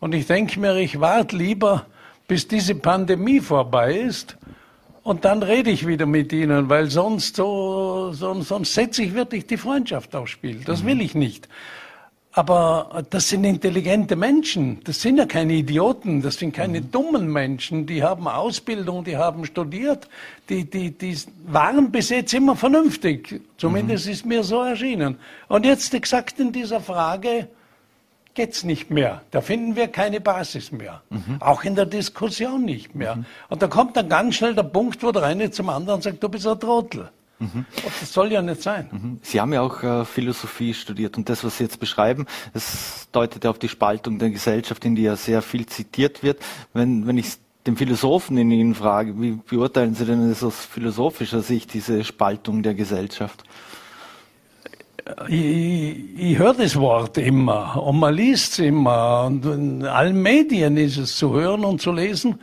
[0.00, 1.86] Und ich denke mir, ich warte lieber,
[2.28, 4.36] bis diese Pandemie vorbei ist,
[5.06, 9.46] und dann rede ich wieder mit ihnen, weil sonst so, sonst, sonst setze ich wirklich
[9.46, 10.62] die Freundschaft aufs Spiel.
[10.64, 11.48] Das will ich nicht.
[12.38, 14.84] Aber das sind intelligente Menschen.
[14.84, 16.20] Das sind ja keine Idioten.
[16.20, 16.90] Das sind keine mhm.
[16.90, 17.86] dummen Menschen.
[17.86, 20.06] Die haben Ausbildung, die haben studiert.
[20.50, 23.40] Die, die, die waren bis jetzt immer vernünftig.
[23.56, 24.12] Zumindest mhm.
[24.12, 25.16] ist mir so erschienen.
[25.48, 27.48] Und jetzt exakt in dieser Frage,
[28.34, 29.22] geht's nicht mehr.
[29.30, 31.00] Da finden wir keine Basis mehr.
[31.08, 31.38] Mhm.
[31.40, 33.16] Auch in der Diskussion nicht mehr.
[33.16, 33.24] Mhm.
[33.48, 36.28] Und da kommt dann ganz schnell der Punkt, wo der eine zum anderen sagt, du
[36.28, 37.08] bist ein Trottel.
[37.38, 37.66] Mhm.
[38.00, 38.88] Das soll ja nicht sein.
[38.90, 39.18] Mhm.
[39.22, 43.44] Sie haben ja auch äh, Philosophie studiert und das, was Sie jetzt beschreiben, das deutet
[43.44, 46.40] ja auf die Spaltung der Gesellschaft, in die ja sehr viel zitiert wird.
[46.72, 47.34] Wenn, wenn ich
[47.66, 52.62] den Philosophen in Ihnen frage, wie beurteilen Sie denn das aus philosophischer Sicht, diese Spaltung
[52.62, 53.44] der Gesellschaft?
[55.28, 60.76] ich, ich höre das Wort immer und man liest es immer und in allen Medien
[60.76, 62.40] ist es zu hören und zu lesen.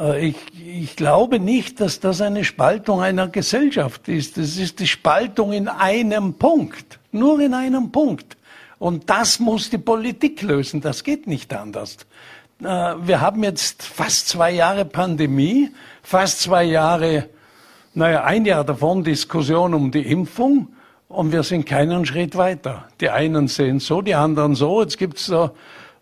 [0.00, 4.36] Äh, ich, ich glaube nicht, dass das eine Spaltung einer Gesellschaft ist.
[4.38, 8.36] Das ist die Spaltung in einem Punkt, nur in einem Punkt.
[8.78, 10.80] Und das muss die Politik lösen.
[10.80, 11.98] Das geht nicht anders.
[12.62, 15.70] Äh, wir haben jetzt fast zwei Jahre Pandemie,
[16.02, 17.28] fast zwei Jahre,
[17.92, 20.68] naja, ein Jahr davon Diskussion um die Impfung.
[21.08, 22.84] Und wir sind keinen Schritt weiter.
[23.00, 24.80] Die einen sehen so, die anderen so.
[24.80, 25.50] Jetzt gibt's da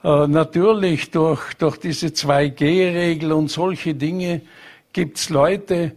[0.04, 4.42] äh, natürlich durch, durch diese 2G-Regel und solche Dinge
[4.92, 5.92] gibt's Leute,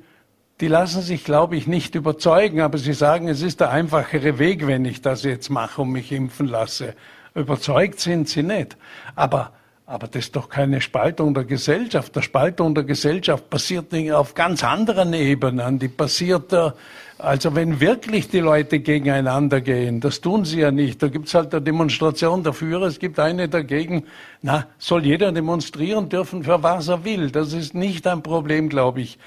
[0.59, 4.67] die lassen sich, glaube ich, nicht überzeugen, aber sie sagen, es ist der einfachere Weg,
[4.67, 6.95] wenn ich das jetzt mache und mich impfen lasse.
[7.33, 8.77] Überzeugt sind sie nicht.
[9.15, 9.53] Aber
[9.91, 12.15] aber das ist doch keine Spaltung der Gesellschaft.
[12.15, 15.79] Der Spaltung der Gesellschaft passiert auf ganz anderen Ebenen.
[15.79, 16.71] Die passiert, äh,
[17.17, 21.03] also wenn wirklich die Leute gegeneinander gehen, das tun sie ja nicht.
[21.03, 24.05] Da gibt's halt eine Demonstration dafür, es gibt eine dagegen.
[24.41, 27.29] Na, soll jeder demonstrieren dürfen, für was er will.
[27.29, 29.19] Das ist nicht ein Problem, glaube ich.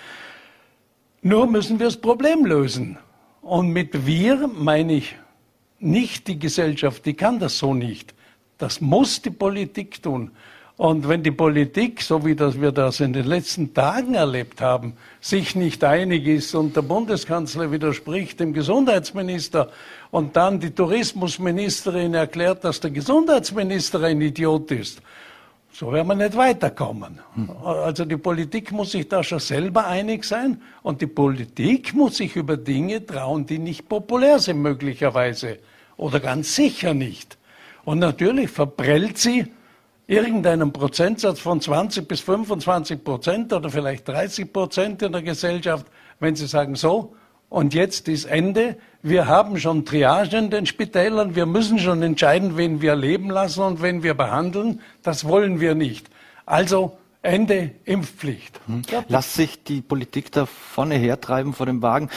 [1.20, 2.96] Nur müssen wir das Problem lösen.
[3.42, 5.14] Und mit wir meine ich
[5.78, 8.14] nicht die Gesellschaft, die kann das so nicht.
[8.56, 10.30] Das muss die Politik tun.
[10.76, 14.94] Und wenn die Politik, so wie das wir das in den letzten Tagen erlebt haben,
[15.20, 19.70] sich nicht einig ist und der Bundeskanzler widerspricht dem Gesundheitsminister
[20.10, 25.00] und dann die Tourismusministerin erklärt, dass der Gesundheitsminister ein Idiot ist,
[25.72, 27.20] so werden wir nicht weiterkommen.
[27.64, 32.34] Also die Politik muss sich da schon selber einig sein und die Politik muss sich
[32.34, 35.58] über Dinge trauen, die nicht populär sind möglicherweise
[35.96, 37.38] oder ganz sicher nicht.
[37.84, 39.46] Und natürlich verprellt sie
[40.06, 45.86] irgendeinen Prozentsatz von 20 bis 25 Prozent oder vielleicht 30 Prozent in der Gesellschaft,
[46.20, 47.14] wenn sie sagen, so,
[47.48, 52.56] und jetzt ist Ende, wir haben schon Triage in den Spitälern, wir müssen schon entscheiden,
[52.56, 56.08] wen wir leben lassen und wen wir behandeln, das wollen wir nicht.
[56.46, 58.60] Also Ende Impfpflicht.
[58.66, 58.82] Hm.
[59.08, 62.10] Lasst sich die Politik da vorne hertreiben vor dem Wagen?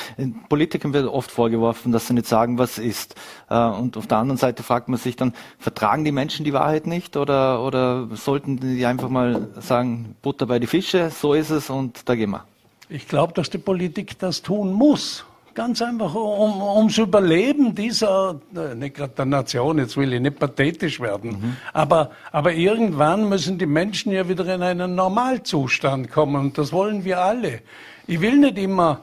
[0.49, 3.15] Politikern wird oft vorgeworfen, dass sie nicht sagen, was ist.
[3.49, 6.87] Äh, und auf der anderen Seite fragt man sich dann, vertragen die Menschen die Wahrheit
[6.87, 11.69] nicht oder, oder sollten die einfach mal sagen, Butter bei die Fische, so ist es
[11.69, 12.43] und da gehen wir?
[12.89, 15.25] Ich glaube, dass die Politik das tun muss.
[15.57, 20.37] Ganz einfach um, ums Überleben dieser, äh, nicht gerade der Nation, jetzt will ich nicht
[20.37, 21.57] pathetisch werden, mhm.
[21.73, 27.05] aber, aber irgendwann müssen die Menschen ja wieder in einen Normalzustand kommen und das wollen
[27.05, 27.61] wir alle.
[28.05, 29.01] Ich will nicht immer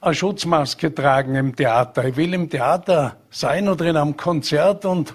[0.00, 2.06] eine Schutzmaske tragen im Theater.
[2.06, 5.14] Ich will im Theater sein oder in einem Konzert und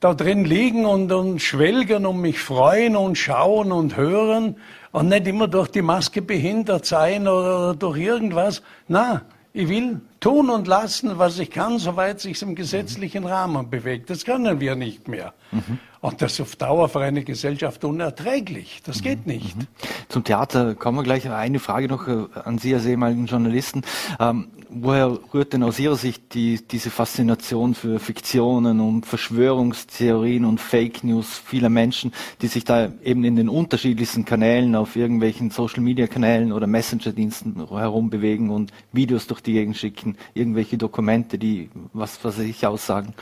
[0.00, 4.56] da drin liegen und, und schwelgen und mich freuen und schauen und hören
[4.92, 8.62] und nicht immer durch die Maske behindert sein oder durch irgendwas.
[8.86, 14.10] Na, ich will tun und lassen, was ich kann, soweit sich im gesetzlichen Rahmen bewegt.
[14.10, 15.32] Das können wir nicht mehr.
[15.52, 15.78] Mhm.
[16.00, 18.82] Und das ist auf Dauer für eine Gesellschaft unerträglich.
[18.84, 19.32] Das geht mhm.
[19.32, 19.56] nicht.
[19.56, 19.66] Mhm.
[20.08, 21.28] Zum Theater kommen wir gleich.
[21.28, 23.82] Eine Frage noch äh, an Sie als ehemaligen Journalisten.
[24.20, 30.60] Ähm, woher rührt denn aus Ihrer Sicht die, diese Faszination für Fiktionen und Verschwörungstheorien und
[30.60, 35.80] Fake News vieler Menschen, die sich da eben in den unterschiedlichsten Kanälen, auf irgendwelchen Social
[35.80, 42.22] Media Kanälen oder Messenger-Diensten herumbewegen und Videos durch die Gegend schicken, irgendwelche Dokumente, die was,
[42.24, 43.14] was ich aussagen?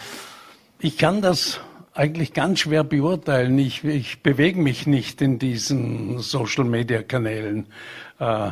[0.78, 1.60] Ich kann das
[1.94, 3.58] eigentlich ganz schwer beurteilen.
[3.58, 7.66] Ich, ich bewege mich nicht in diesen Social-Media-Kanälen.
[8.18, 8.50] Äh,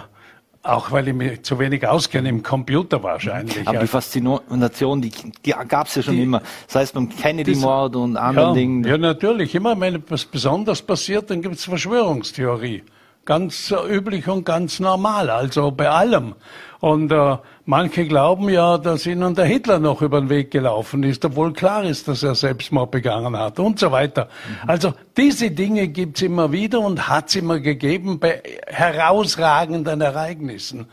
[0.65, 3.69] auch weil ich mich zu wenig auskenne im Computer wahrscheinlich.
[3.69, 5.13] Aber die Faszination, die,
[5.45, 6.43] die gab es ja schon die, immer.
[6.67, 8.85] Das heißt beim Kennedy-Mord und anderen ja, Dingen.
[8.85, 9.55] Ja, natürlich.
[9.55, 12.83] Immer wenn etwas Besonderes passiert, dann gibt es Verschwörungstheorie.
[13.25, 16.35] Ganz üblich und ganz normal, also bei allem.
[16.81, 21.25] Und äh, manche glauben ja, dass ihnen der Hitler noch über den Weg gelaufen ist,
[21.25, 24.25] obwohl klar ist, dass er Selbstmord begangen hat und so weiter.
[24.25, 24.69] Mhm.
[24.69, 30.87] Also diese Dinge gibt's immer wieder und hat's immer gegeben bei herausragenden Ereignissen.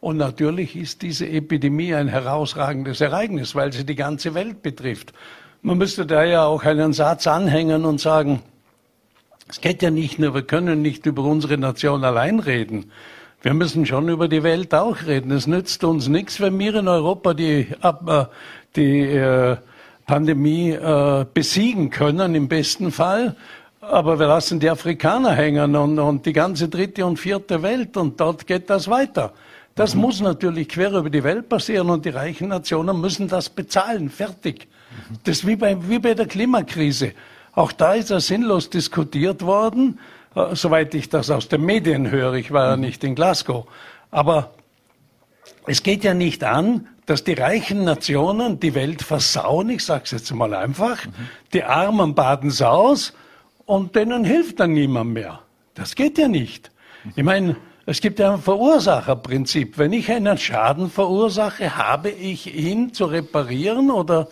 [0.00, 5.12] Und natürlich ist diese Epidemie ein herausragendes Ereignis, weil sie die ganze Welt betrifft.
[5.60, 8.42] Man müsste da ja auch einen Satz anhängen und sagen,
[9.48, 12.90] es geht ja nicht nur, wir können nicht über unsere Nation allein reden.
[13.42, 15.30] Wir müssen schon über die Welt auch reden.
[15.30, 18.24] Es nützt uns nichts, wenn wir in Europa die, äh,
[18.74, 19.56] die äh,
[20.06, 23.36] Pandemie äh, besiegen können, im besten Fall.
[23.82, 28.18] Aber wir lassen die Afrikaner hängen und, und die ganze dritte und vierte Welt und
[28.18, 29.34] dort geht das weiter.
[29.74, 30.00] Das mhm.
[30.00, 34.08] muss natürlich quer über die Welt passieren und die reichen Nationen müssen das bezahlen.
[34.08, 34.68] Fertig.
[35.10, 35.18] Mhm.
[35.24, 37.12] Das ist wie bei, wie bei der Klimakrise.
[37.54, 39.98] Auch da ist ja sinnlos diskutiert worden.
[40.34, 42.34] Äh, soweit ich das aus den Medien höre.
[42.34, 43.66] Ich war ja nicht in Glasgow.
[44.10, 44.52] Aber
[45.66, 50.10] es geht ja nicht an, dass die reichen Nationen die Welt versauen, ich sage es
[50.12, 51.12] jetzt mal einfach, mhm.
[51.52, 53.12] die Armen baden aus
[53.66, 55.40] und denen hilft dann niemand mehr.
[55.74, 56.70] Das geht ja nicht.
[57.16, 59.76] Ich meine, es gibt ja ein Verursacherprinzip.
[59.76, 64.28] Wenn ich einen Schaden verursache, habe ich ihn zu reparieren oder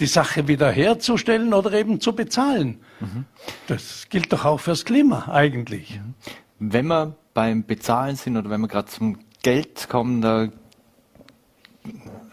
[0.00, 2.80] die Sache wiederherzustellen oder eben zu bezahlen.
[3.00, 3.24] Mhm.
[3.66, 5.98] Das gilt doch auch fürs Klima eigentlich.
[5.98, 6.14] Mhm.
[6.58, 10.48] Wenn wir beim Bezahlen sind oder wenn wir gerade zum Geld kommen, da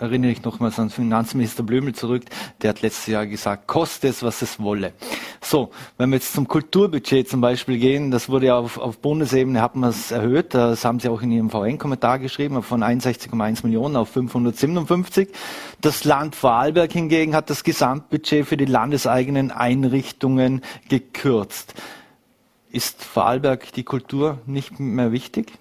[0.04, 2.24] erinnere ich nochmals an Finanzminister Blömel zurück,
[2.62, 4.94] der hat letztes Jahr gesagt, koste es, was es wolle.
[5.42, 9.62] So, wenn wir jetzt zum Kulturbudget zum Beispiel gehen, das wurde ja auf, auf Bundesebene,
[9.62, 13.96] hat man es erhöht, das haben Sie auch in Ihrem VN-Kommentar geschrieben, von 61,1 Millionen
[13.96, 15.30] auf 557.
[15.82, 21.74] Das Land Vorarlberg hingegen hat das Gesamtbudget für die landeseigenen Einrichtungen gekürzt.
[22.72, 25.54] Ist Vorarlberg die Kultur nicht mehr wichtig?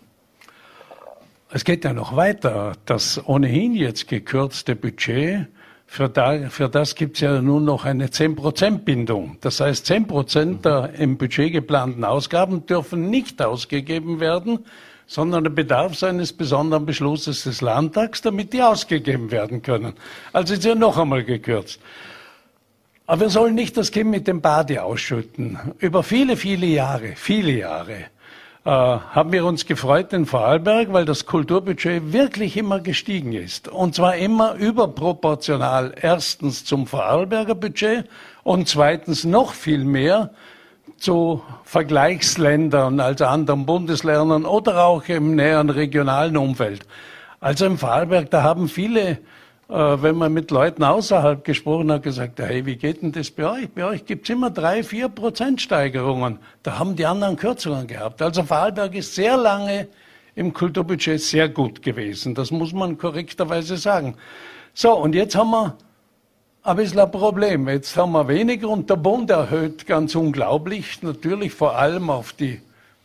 [1.54, 2.72] Es geht ja noch weiter.
[2.86, 5.48] Das ohnehin jetzt gekürzte Budget,
[5.84, 9.36] für, da, für das gibt es ja nun noch eine 10%-Bindung.
[9.42, 14.60] Das heißt, 10% der im Budget geplanten Ausgaben dürfen nicht ausgegeben werden,
[15.06, 19.92] sondern der Bedarf eines besonderen Beschlusses des Landtags, damit die ausgegeben werden können.
[20.32, 21.80] Also ist ja noch einmal gekürzt.
[23.06, 25.58] Aber wir sollen nicht das Kind mit dem Bade ausschütten.
[25.80, 28.06] Über viele, viele Jahre, viele Jahre
[28.64, 33.68] äh, haben wir uns gefreut in Vorarlberg, weil das Kulturbudget wirklich immer gestiegen ist.
[33.68, 35.94] Und zwar immer überproportional.
[36.00, 38.08] Erstens zum Vorarlberger Budget
[38.44, 40.30] und zweitens noch viel mehr
[40.96, 46.86] zu Vergleichsländern, also anderen Bundesländern oder auch im näheren regionalen Umfeld.
[47.40, 49.18] Also im Vorarlberg, da haben viele
[49.72, 53.70] wenn man mit Leuten außerhalb gesprochen hat, gesagt, hey, wie geht denn das bei euch?
[53.70, 56.38] Bei euch gibt's immer drei, vier Prozent Steigerungen.
[56.62, 58.20] Da haben die anderen Kürzungen gehabt.
[58.20, 59.88] Also Vorarlberg ist sehr lange
[60.34, 62.34] im Kulturbudget sehr gut gewesen.
[62.34, 64.16] Das muss man korrekterweise sagen.
[64.74, 65.76] So, und jetzt haben wir
[66.64, 67.66] ein bisschen ein Problem.
[67.68, 72.60] Jetzt haben wir weniger und der Bund erhöht ganz unglaublich, natürlich vor allem auf die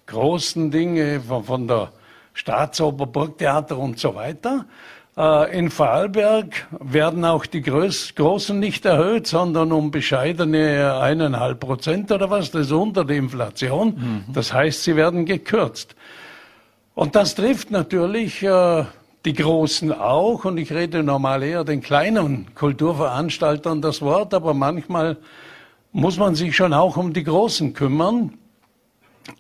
[0.05, 1.91] großen Dinge von, von der
[2.33, 4.65] Staatsoper, Burgtheater und so weiter.
[5.17, 12.11] Äh, in Vorarlberg werden auch die Groß Großen nicht erhöht, sondern um bescheidene eineinhalb Prozent
[12.11, 13.87] oder was, das ist unter der Inflation.
[14.27, 14.33] Mhm.
[14.33, 15.95] Das heißt, sie werden gekürzt.
[16.93, 18.85] Und das trifft natürlich äh,
[19.25, 20.45] die Großen auch.
[20.45, 25.17] Und ich rede normal eher den kleinen Kulturveranstaltern das Wort, aber manchmal
[25.91, 28.33] muss man sich schon auch um die Großen kümmern.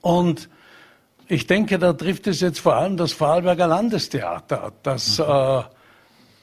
[0.01, 0.49] Und
[1.27, 5.61] ich denke, da trifft es jetzt vor allem das Vorarlberger Landestheater, das äh,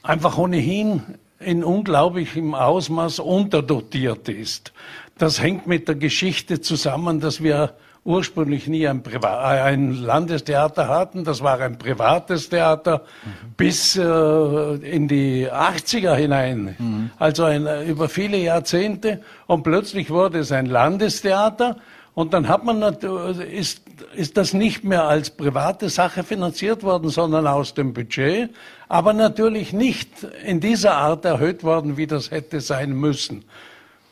[0.03, 1.01] einfach ohnehin
[1.39, 4.73] in unglaublichem Ausmaß unterdotiert ist.
[5.17, 10.87] Das hängt mit der Geschichte zusammen, dass wir ursprünglich nie ein, Privat, äh, ein Landestheater
[10.87, 11.23] hatten.
[11.23, 13.53] Das war ein privates Theater mhm.
[13.57, 16.75] bis äh, in die 80er hinein.
[16.77, 17.09] Mhm.
[17.17, 19.21] Also ein, über viele Jahrzehnte.
[19.47, 21.77] Und plötzlich wurde es ein Landestheater.
[22.15, 23.81] Und dann hat man, ist,
[24.15, 28.49] ist das nicht mehr als private Sache finanziert worden, sondern aus dem Budget,
[28.87, 30.09] aber natürlich nicht
[30.45, 33.43] in dieser Art erhöht worden, wie das hätte sein müssen.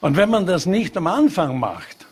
[0.02, 2.06] Und wenn man das nicht am Anfang macht,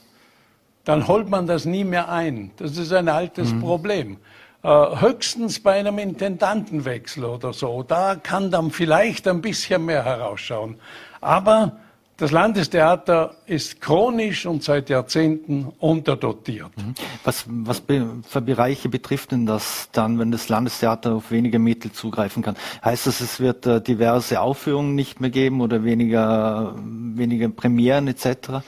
[0.86, 2.52] dann holt man das nie mehr ein.
[2.56, 3.60] Das ist ein altes mhm.
[3.60, 4.18] Problem.
[4.64, 7.84] Äh, höchstens bei einem Intendantenwechsel oder so.
[7.84, 10.78] Da kann dann vielleicht ein bisschen mehr herausschauen.
[11.20, 11.74] Aber
[12.22, 16.70] das Landestheater ist chronisch und seit Jahrzehnten unterdotiert.
[16.78, 16.94] Mhm.
[17.24, 17.82] Was, was
[18.28, 22.56] für Bereiche betrifft denn das dann, wenn das Landestheater auf weniger Mittel zugreifen kann?
[22.86, 28.62] Heißt das, es wird äh, diverse Aufführungen nicht mehr geben oder weniger, weniger Premieren etc.?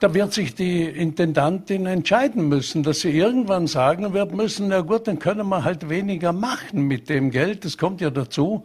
[0.00, 5.08] Da wird sich die Intendantin entscheiden müssen, dass sie irgendwann sagen wird müssen, na gut,
[5.08, 7.66] dann können wir halt weniger machen mit dem Geld.
[7.66, 8.64] Es kommt ja dazu,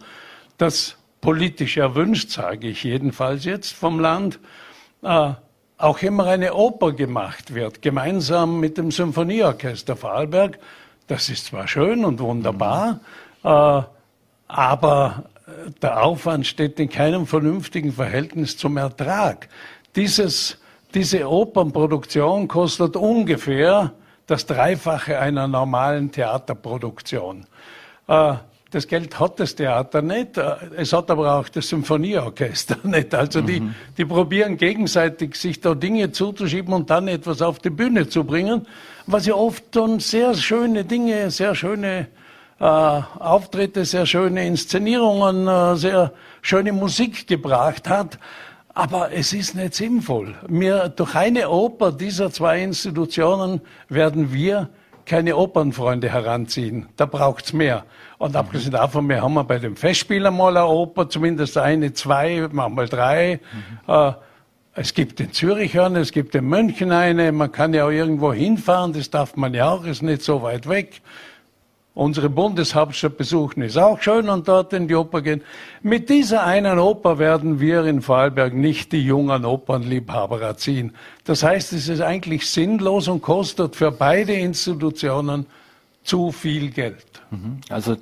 [0.58, 4.40] dass politisch erwünscht, sage ich jedenfalls jetzt vom Land,
[5.02, 5.32] äh,
[5.78, 10.60] auch immer eine Oper gemacht wird, gemeinsam mit dem Symphonieorchester Vorarlberg.
[11.08, 13.00] Das ist zwar schön und wunderbar,
[13.44, 13.82] äh,
[14.48, 15.24] aber
[15.82, 19.50] der Aufwand steht in keinem vernünftigen Verhältnis zum Ertrag.
[19.96, 20.58] Dieses,
[20.94, 23.94] diese Opernproduktion kostet ungefähr
[24.28, 27.46] das Dreifache einer normalen Theaterproduktion.
[28.08, 28.36] Äh,
[28.72, 30.38] das Geld hat das Theater nicht,
[30.78, 33.16] es hat aber auch das Symphonieorchester nicht.
[33.16, 33.76] Also die, mhm.
[33.98, 38.68] die probieren gegenseitig sich da Dinge zuzuschieben und dann etwas auf die Bühne zu bringen,
[39.08, 42.08] was ja oft dann sehr schöne Dinge, sehr schöne
[42.60, 48.20] äh, Auftritte, sehr schöne Inszenierungen, äh, sehr schöne Musik gebracht hat.
[48.76, 50.36] Aber es ist nicht sinnvoll.
[50.48, 54.70] Wir, durch eine Oper dieser zwei Institutionen werden wir
[55.10, 56.88] keine Opernfreunde heranziehen.
[56.96, 57.84] Da braucht's mehr.
[58.20, 62.88] Und abgesehen davon, wir haben bei dem Festspiel mal eine Oper, zumindest eine, zwei, manchmal
[62.88, 63.40] drei.
[63.88, 63.94] Mhm.
[63.94, 64.12] Äh,
[64.76, 67.32] es gibt in Zürich eine, es gibt in München eine.
[67.32, 70.70] Man kann ja auch irgendwo hinfahren, das darf man ja auch, ist nicht so weit
[70.70, 71.02] weg.
[71.96, 75.42] Unsere Bundeshauptstadt besuchen ist auch schön und dort in die Oper gehen.
[75.82, 80.96] Mit dieser einen Oper werden wir in Vorarlberg nicht die jungen Opernliebhaber erziehen.
[81.26, 85.48] Das heißt, es ist eigentlich sinnlos und kostet für beide Institutionen
[86.04, 87.22] zu viel Geld.
[87.32, 87.60] Mhm.
[87.70, 87.98] Also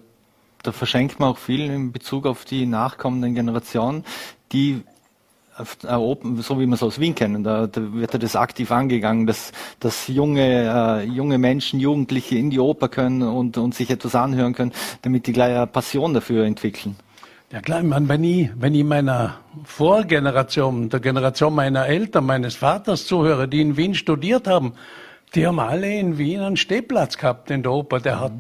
[0.64, 4.04] da verschenkt man auch viel in Bezug auf die nachkommenden Generationen,
[4.52, 4.84] die
[6.40, 7.44] so wie wir es aus Wien kennen.
[7.44, 12.50] Da, da wird ja das aktiv angegangen, dass, dass junge, äh, junge Menschen, Jugendliche in
[12.50, 16.46] die Oper können und, und sich etwas anhören können, damit die gleich eine Passion dafür
[16.46, 16.96] entwickeln.
[17.52, 22.56] Ja klar, ich meine, wenn ich, wenn ich meiner Vorgeneration, der Generation meiner Eltern, meines
[22.56, 24.74] Vaters zuhöre, die in Wien studiert haben,
[25.34, 28.00] die haben alle in Wien einen Stehplatz gehabt in der Oper.
[28.00, 28.34] Der hat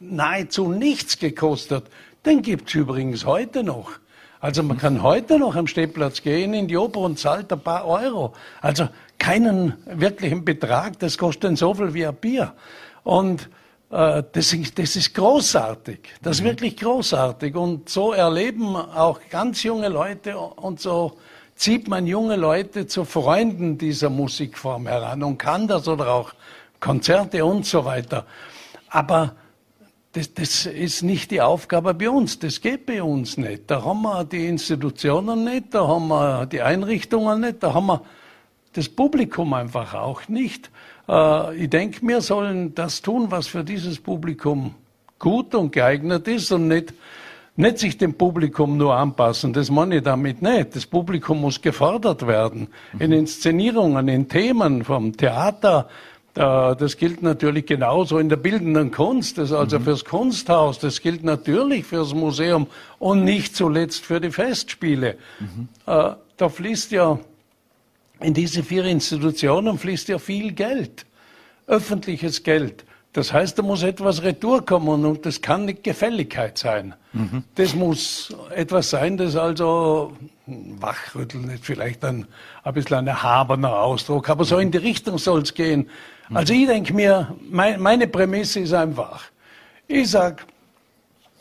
[0.00, 1.84] nahezu nichts gekostet.
[2.26, 3.92] Den gibt's übrigens heute noch.
[4.40, 7.86] Also man kann heute noch am Stehplatz gehen in die Oper und zahlt ein paar
[7.86, 8.34] Euro.
[8.60, 12.54] Also keinen wirklichen Betrag, das kostet so viel wie ein Bier.
[13.02, 13.50] Und
[13.90, 16.48] äh, das, ist, das ist großartig, das ist mhm.
[16.48, 17.56] wirklich großartig.
[17.56, 21.16] Und so erleben auch ganz junge Leute und so
[21.56, 26.32] zieht man junge Leute zu Freunden dieser Musikform heran und kann das oder auch
[26.78, 28.24] Konzerte und so weiter.
[28.88, 29.34] Aber
[30.12, 33.64] das, das ist nicht die Aufgabe bei uns, das geht bei uns nicht.
[33.70, 38.02] Da haben wir die Institutionen nicht, da haben wir die Einrichtungen nicht, da haben wir
[38.72, 40.70] das Publikum einfach auch nicht.
[41.08, 44.74] Äh, ich denke, wir sollen das tun, was für dieses Publikum
[45.18, 46.94] gut und geeignet ist und nicht,
[47.56, 49.52] nicht sich dem Publikum nur anpassen.
[49.52, 50.76] Das meine ich damit nicht.
[50.76, 52.68] Das Publikum muss gefordert werden.
[52.98, 55.88] In Inszenierungen, in Themen vom Theater,
[56.38, 59.84] das gilt natürlich genauso in der bildenden Kunst, das also mhm.
[59.84, 62.68] fürs Kunsthaus, das gilt natürlich fürs Museum
[63.00, 65.16] und nicht zuletzt für die Festspiele.
[65.40, 65.68] Mhm.
[65.86, 67.18] Äh, da fließt ja,
[68.20, 71.06] in diese vier Institutionen fließt ja viel Geld,
[71.66, 72.84] öffentliches Geld.
[73.12, 76.94] Das heißt, da muss etwas Retour kommen und das kann nicht Gefälligkeit sein.
[77.14, 77.42] Mhm.
[77.56, 80.12] Das muss etwas sein, das also
[80.46, 82.26] wachrütteln ist vielleicht ein,
[82.62, 85.90] ein bisschen ein erhabener Ausdruck, aber so in die Richtung soll es gehen.
[86.34, 89.24] Also ich denke mir, mein, meine Prämisse ist einfach,
[89.86, 90.44] ich sag,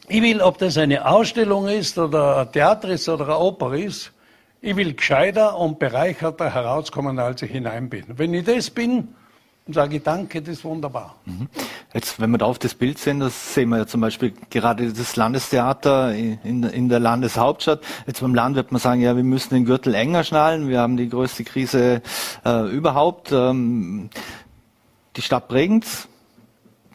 [0.07, 4.11] ich will, ob das eine Ausstellung ist oder ein Theater ist oder eine Oper ist,
[4.61, 8.05] ich will gescheiter und bereicherter herauskommen, als ich hinein bin.
[8.07, 9.09] Wenn ich das bin,
[9.67, 11.15] sage ich danke, das ist wunderbar.
[11.25, 11.47] Mhm.
[11.93, 14.91] Jetzt, wenn wir da auf das Bild sehen, das sehen wir ja zum Beispiel gerade
[14.91, 17.81] das Landestheater in, in der Landeshauptstadt.
[18.05, 20.97] Jetzt beim Land wird man sagen, ja, wir müssen den Gürtel enger schnallen, wir haben
[20.97, 22.01] die größte Krise
[22.45, 23.31] äh, überhaupt.
[23.31, 24.09] Ähm,
[25.17, 26.07] die Stadt Bregenz,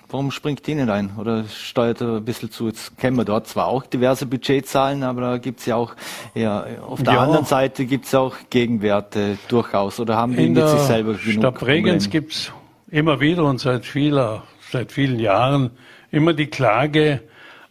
[0.08, 2.68] warum springt die nicht ein oder steuert er ein bisschen zu?
[2.68, 5.94] Jetzt kennen wir dort zwar auch diverse Budgetzahlen, aber da gibt es ja auch,
[6.34, 7.20] ja, auf der ja.
[7.20, 11.58] anderen Seite gibt es auch Gegenwerte durchaus oder haben die mit sich selber genug Stadt
[11.58, 12.52] Bregenz gibt es
[12.90, 15.70] immer wieder und seit, vieler, seit vielen Jahren
[16.12, 17.22] immer die Klage,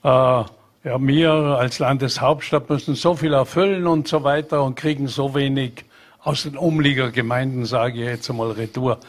[0.03, 5.33] äh, ja, wir als Landeshauptstadt müssen so viel erfüllen und so weiter und kriegen so
[5.35, 5.85] wenig
[6.23, 8.99] aus den Umliegergemeinden, sage ich jetzt einmal, Retour.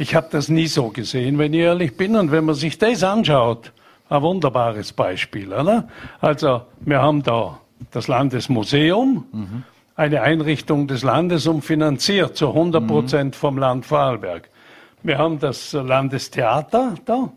[0.00, 2.16] Ich habe das nie so gesehen, wenn ich ehrlich bin.
[2.16, 3.70] Und wenn man sich das anschaut,
[4.08, 5.88] ein wunderbares Beispiel, oder?
[6.22, 9.62] Also, wir haben da das Landesmuseum, mhm.
[9.96, 14.48] eine Einrichtung des Landes und finanziert zu 100 Prozent vom Land Vorarlberg.
[15.02, 17.30] Wir haben das Landestheater da.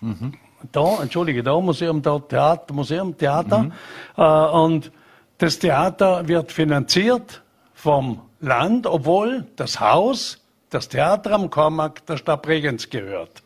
[0.00, 0.34] Mhm.
[0.70, 3.58] Da, entschuldige, da Museum, da Theater, Museum, Theater.
[3.64, 3.72] Mhm.
[4.16, 4.92] Äh, und
[5.38, 7.42] das Theater wird finanziert
[7.74, 10.45] vom Land, obwohl das Haus,
[10.76, 13.42] das Theater am Kormack der Stadt Bregenz gehört.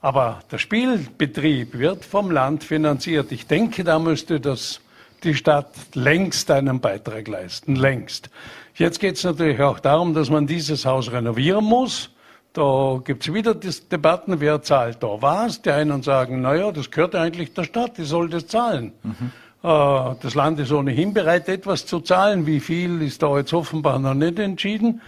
[0.00, 3.30] Aber der Spielbetrieb wird vom Land finanziert.
[3.30, 4.80] Ich denke, da müsste das
[5.22, 8.28] die Stadt längst einen Beitrag leisten, längst.
[8.74, 12.10] Jetzt geht es natürlich auch darum, dass man dieses Haus renovieren muss.
[12.54, 15.62] Da gibt es wieder Debatten, wer zahlt da was.
[15.62, 18.92] Die einen sagen, naja, das gehört eigentlich der Stadt, die soll das zahlen.
[19.04, 19.30] Mhm.
[19.62, 22.46] Äh, das Land ist ohnehin bereit, etwas zu zahlen.
[22.46, 25.00] Wie viel ist da jetzt offenbar noch nicht entschieden.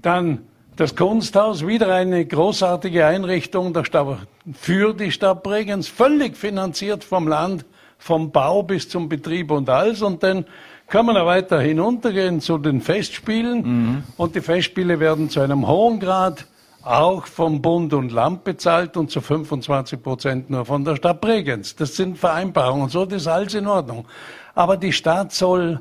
[0.00, 0.47] Dann
[0.78, 7.26] das Kunsthaus, wieder eine großartige Einrichtung der Stadt, für die Stadt Bregenz, völlig finanziert vom
[7.26, 7.64] Land
[7.98, 10.02] vom Bau bis zum Betrieb und alles.
[10.02, 10.44] Und dann
[10.86, 13.62] kann man weiter hinuntergehen zu den Festspielen.
[13.62, 14.02] Mhm.
[14.16, 16.46] Und die Festspiele werden zu einem hohen Grad
[16.84, 21.74] auch vom Bund und Land bezahlt und zu 25 Prozent nur von der Stadt Bregenz.
[21.74, 22.88] Das sind Vereinbarungen.
[22.88, 24.06] So, das ist alles in Ordnung.
[24.54, 25.80] Aber die Stadt soll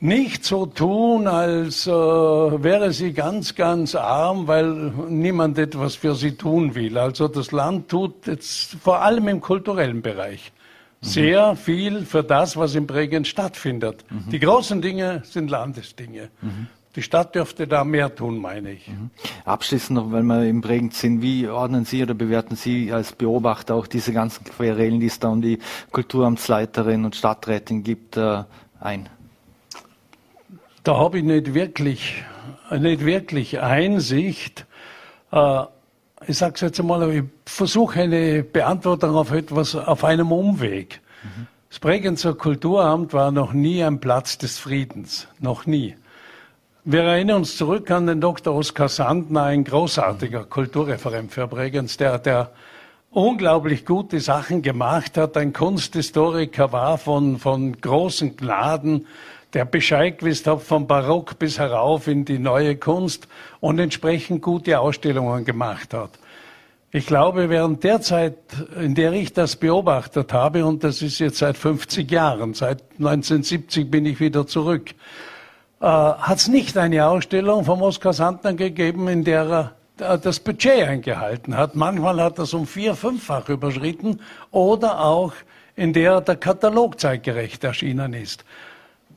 [0.00, 6.32] nicht so tun, als äh, wäre sie ganz, ganz arm, weil niemand etwas für sie
[6.32, 6.96] tun will.
[6.98, 10.52] Also das Land tut jetzt vor allem im kulturellen Bereich
[11.00, 14.04] sehr viel für das, was in Bregenz stattfindet.
[14.10, 14.30] Mhm.
[14.30, 16.30] Die großen Dinge sind Landesdinge.
[16.42, 16.66] Mhm.
[16.96, 18.88] Die Stadt dürfte da mehr tun, meine ich.
[18.88, 19.10] Mhm.
[19.44, 23.74] Abschließend noch, weil wir im Bregenz sind, wie ordnen Sie oder bewerten Sie als Beobachter
[23.74, 25.60] auch diese ganzen Querelen, die es da um die
[25.92, 28.42] Kulturamtsleiterin und Stadträtin gibt, äh,
[28.80, 29.08] ein?
[30.84, 32.24] Da habe ich nicht wirklich,
[32.70, 34.66] nicht wirklich Einsicht.
[35.32, 35.62] Äh,
[36.26, 41.00] ich sage es jetzt einmal, ich versuche eine Beantwortung auf etwas auf einem Umweg.
[41.22, 41.46] Mhm.
[41.68, 45.96] Das Bregenzer Kulturamt war noch nie ein Platz des Friedens, noch nie.
[46.84, 48.54] Wir erinnern uns zurück an den Dr.
[48.54, 52.52] Oskar Sandner, ein großartiger Kulturreferent für Bregenz, der, der
[53.10, 59.06] unglaublich gute Sachen gemacht hat, ein Kunsthistoriker war von, von großen Gnaden,
[59.54, 63.28] der Bescheid gewusst hat vom Barock bis herauf in die neue Kunst
[63.60, 66.10] und entsprechend gute Ausstellungen gemacht hat.
[66.90, 68.36] Ich glaube, während der Zeit,
[68.80, 73.90] in der ich das beobachtet habe, und das ist jetzt seit 50 Jahren, seit 1970
[73.90, 74.94] bin ich wieder zurück,
[75.80, 80.40] äh, hat es nicht eine Ausstellung vom Oskar Sandner gegeben, in der er äh, das
[80.40, 81.74] Budget eingehalten hat.
[81.74, 84.20] Manchmal hat er es um vier, fünffach überschritten
[84.50, 85.34] oder auch
[85.76, 88.44] in der der Katalog zeitgerecht erschienen ist.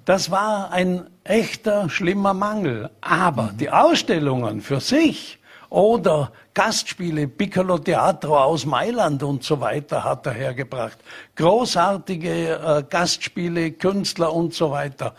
[0.05, 2.89] Das war ein echter schlimmer Mangel.
[3.01, 5.39] Aber die Ausstellungen für sich
[5.69, 10.97] oder Gastspiele, Piccolo Teatro aus Mailand und so weiter hat er hergebracht.
[11.35, 15.13] Großartige äh, Gastspiele, Künstler und so weiter.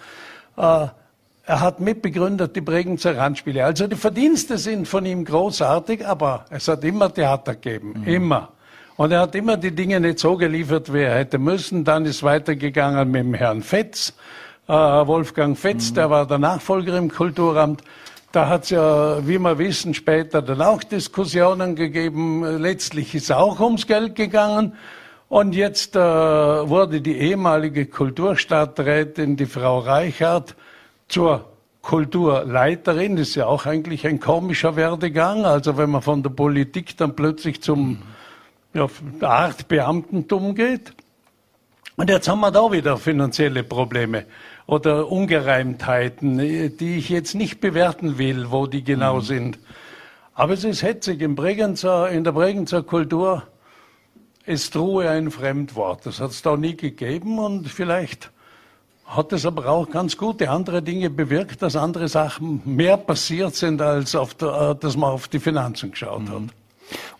[0.56, 0.88] Äh,
[1.44, 3.64] er hat mitbegründet die Bregenzer Randspiele.
[3.64, 7.94] Also die Verdienste sind von ihm großartig, aber es hat immer Theater gegeben.
[8.00, 8.08] Mhm.
[8.08, 8.48] Immer.
[8.96, 11.84] Und er hat immer die Dinge nicht so geliefert, wie er hätte müssen.
[11.84, 14.12] Dann ist weitergegangen mit dem Herrn Fetz
[14.68, 15.94] äh, Wolfgang Fetz, mhm.
[15.94, 17.82] der war der Nachfolger im Kulturamt.
[18.32, 22.42] Da hat es ja, wie wir wissen, später dann auch Diskussionen gegeben.
[22.58, 24.74] Letztlich ist auch ums Geld gegangen.
[25.28, 30.56] Und jetzt äh, wurde die ehemalige Kulturstadträtin, die Frau Reichert,
[31.08, 31.44] zur
[31.82, 33.16] Kulturleiterin.
[33.16, 35.44] Das ist ja auch eigentlich ein komischer Werdegang.
[35.44, 38.02] Also wenn man von der Politik dann plötzlich zum
[38.72, 38.88] ja,
[39.20, 40.94] Art Beamtentum geht.
[41.96, 44.24] Und jetzt haben wir da wieder finanzielle Probleme
[44.66, 49.22] oder Ungereimtheiten, die ich jetzt nicht bewerten will, wo die genau mhm.
[49.22, 49.58] sind.
[50.34, 51.20] Aber es ist hetzig.
[51.20, 53.42] Im Bregenzer, in der Bregenzer Kultur
[54.46, 56.06] ist Ruhe ein Fremdwort.
[56.06, 58.30] Das hat es da nie gegeben und vielleicht
[59.06, 63.82] hat es aber auch ganz gute andere Dinge bewirkt, dass andere Sachen mehr passiert sind,
[63.82, 66.28] als der, dass man auf die Finanzen geschaut mhm.
[66.28, 66.42] hat.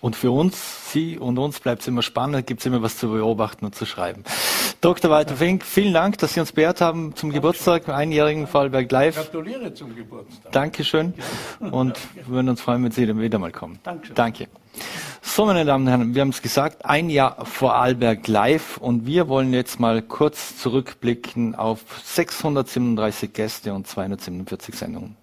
[0.01, 3.11] Und für uns, Sie und uns bleibt es immer spannend, gibt es immer was zu
[3.11, 4.25] beobachten und zu schreiben.
[4.81, 5.11] Dr.
[5.11, 7.33] Walter Fink, vielen Dank, dass Sie uns beehrt haben zum Dankeschön.
[7.33, 9.17] Geburtstag, einjährigen Fallberg Live.
[9.17, 10.53] Gratuliere zum Geburtstag.
[10.53, 11.15] Dankeschön.
[11.61, 13.79] Und wir würden uns freuen, wenn Sie dann wieder mal kommen.
[13.83, 14.15] Dankeschön.
[14.17, 14.49] Danke.
[15.21, 19.07] So, meine Damen und Herren, wir haben es gesagt, ein Jahr vor Alberg Live und
[19.07, 25.17] wir wollen jetzt mal kurz zurückblicken auf 637 Gäste und 247 Sendungen.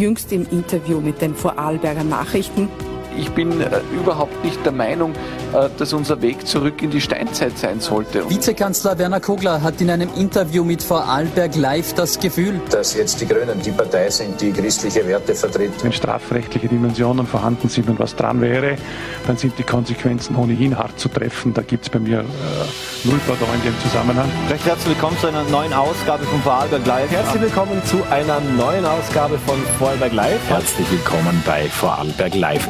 [0.00, 2.68] Jüngst im Interview mit den Vorarlberger Nachrichten.
[3.18, 5.12] Ich bin äh, überhaupt nicht der Meinung,
[5.78, 8.28] dass unser Weg zurück in die Steinzeit sein sollte.
[8.28, 13.26] Vizekanzler Werner Kogler hat in einem Interview mit Vorarlberg Live das Gefühl, dass jetzt die
[13.26, 15.72] Grünen die Partei sind, die christliche Werte vertritt.
[15.82, 18.76] Wenn strafrechtliche Dimensionen vorhanden sind und was dran wäre,
[19.26, 21.54] dann sind die Konsequenzen ohnehin hart zu treffen.
[21.54, 22.22] Da gibt es bei mir äh,
[23.04, 24.28] null Pardon in dem Zusammenhang.
[24.50, 27.10] Recht herzlich willkommen zu einer neuen Ausgabe von Vorarlberg Live.
[27.10, 30.40] Herzlich willkommen zu einer neuen Ausgabe von Vorarlberg Live.
[30.48, 32.68] Herzlich willkommen bei Vorarlberg Live.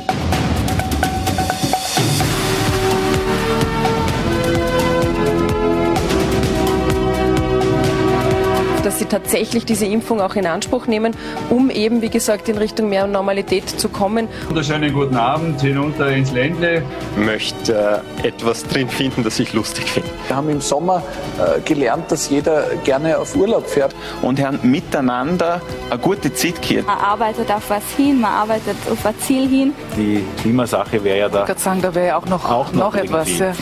[9.01, 11.17] Sie tatsächlich diese Impfung auch in Anspruch nehmen,
[11.49, 14.29] um eben, wie gesagt, in Richtung mehr Normalität zu kommen.
[14.49, 16.83] Wunderschönen guten Abend hinunter ins Ländle.
[17.17, 20.09] Ich möchte äh, etwas drin finden, das ich lustig finde.
[20.29, 21.03] Wir haben im Sommer
[21.39, 26.87] äh, gelernt, dass jeder gerne auf Urlaub fährt und haben miteinander eine gute Zeit gehabt.
[26.87, 29.73] Man arbeitet auf was hin, man arbeitet auf ein Ziel hin.
[29.97, 31.43] Die Klimasache wäre ja da.
[31.43, 33.39] Ich würde sagen, da wäre ja auch noch, auch noch, noch etwas.
[33.39, 33.53] Ja.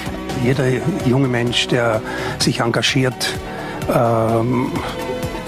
[0.44, 0.64] Jeder
[1.06, 2.02] junge Mensch, der
[2.38, 3.34] sich engagiert,
[3.92, 4.72] ähm,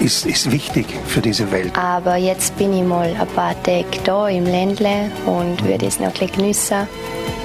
[0.01, 1.71] ist, ist wichtig für diese Welt.
[1.77, 6.07] Aber jetzt bin ich mal ein paar Tage da im Ländle und würde es noch
[6.07, 6.87] ein bisschen geniessen.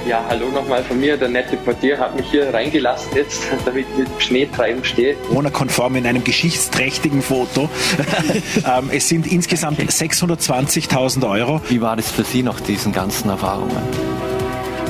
[0.07, 1.17] Ja, hallo nochmal von mir.
[1.17, 5.15] Der nette Portier hat mich hier reingelassen jetzt, damit ich mit Schneetreiben stehe.
[5.15, 7.69] Corona-konform in einem geschichtsträchtigen Foto.
[8.65, 11.61] ähm, es sind insgesamt 620.000 Euro.
[11.67, 13.75] Wie war das für Sie nach diesen ganzen Erfahrungen?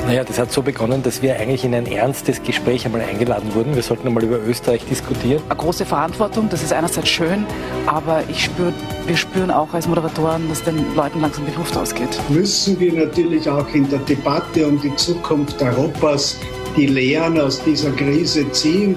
[0.08, 3.74] Naja, das hat so begonnen, dass wir eigentlich in ein ernstes Gespräch einmal eingeladen wurden.
[3.74, 5.42] Wir sollten einmal über Österreich diskutieren.
[5.50, 7.44] Eine große Verantwortung, das ist einerseits schön,
[7.84, 8.72] aber ich spür,
[9.06, 12.18] wir spüren auch als Moderatoren, dass den Leuten langsam die Luft ausgeht.
[12.30, 16.38] Müssen wir natürlich auch in der Debatte um die Zukunft Europas
[16.74, 18.96] die Lehren aus dieser Krise ziehen.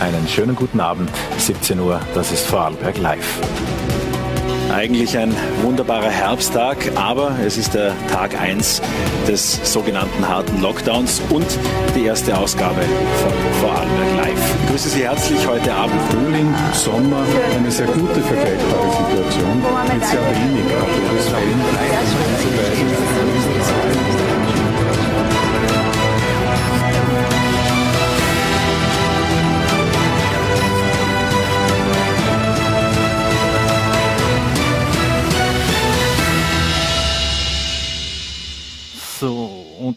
[0.00, 3.40] Einen schönen guten Abend, 17 Uhr, das ist Vorarlberg Live.
[4.74, 8.82] Eigentlich ein wunderbarer Herbsttag, aber es ist der Tag 1
[9.28, 11.46] des sogenannten harten Lockdowns und
[11.94, 14.54] die erste Ausgabe von Vorarlberg Live.
[14.64, 15.94] Ich grüße Sie herzlich heute Abend.
[16.10, 17.22] Frühling, Sommer,
[17.56, 19.62] eine sehr gute vergleichbare Situation
[19.94, 22.33] mit sehr wenig Und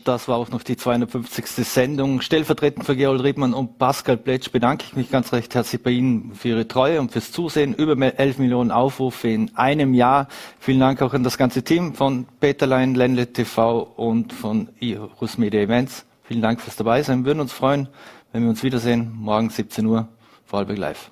[0.07, 1.45] das war auch noch die 250.
[1.67, 2.21] Sendung.
[2.21, 6.33] Stellvertretend für Gerold Riedmann und Pascal Pletsch bedanke ich mich ganz recht herzlich bei Ihnen
[6.33, 7.73] für Ihre Treue und fürs Zusehen.
[7.73, 10.27] Über 11 Millionen Aufrufe in einem Jahr.
[10.59, 15.61] Vielen Dank auch an das ganze Team von Peterlein, Ländle TV und von Irus Media
[15.61, 16.05] Events.
[16.23, 17.19] Vielen Dank fürs Dabeisein.
[17.19, 17.89] Wir würden uns freuen,
[18.31, 19.11] wenn wir uns wiedersehen.
[19.13, 20.07] Morgen 17 Uhr.
[20.45, 21.11] Vorarlberg Live.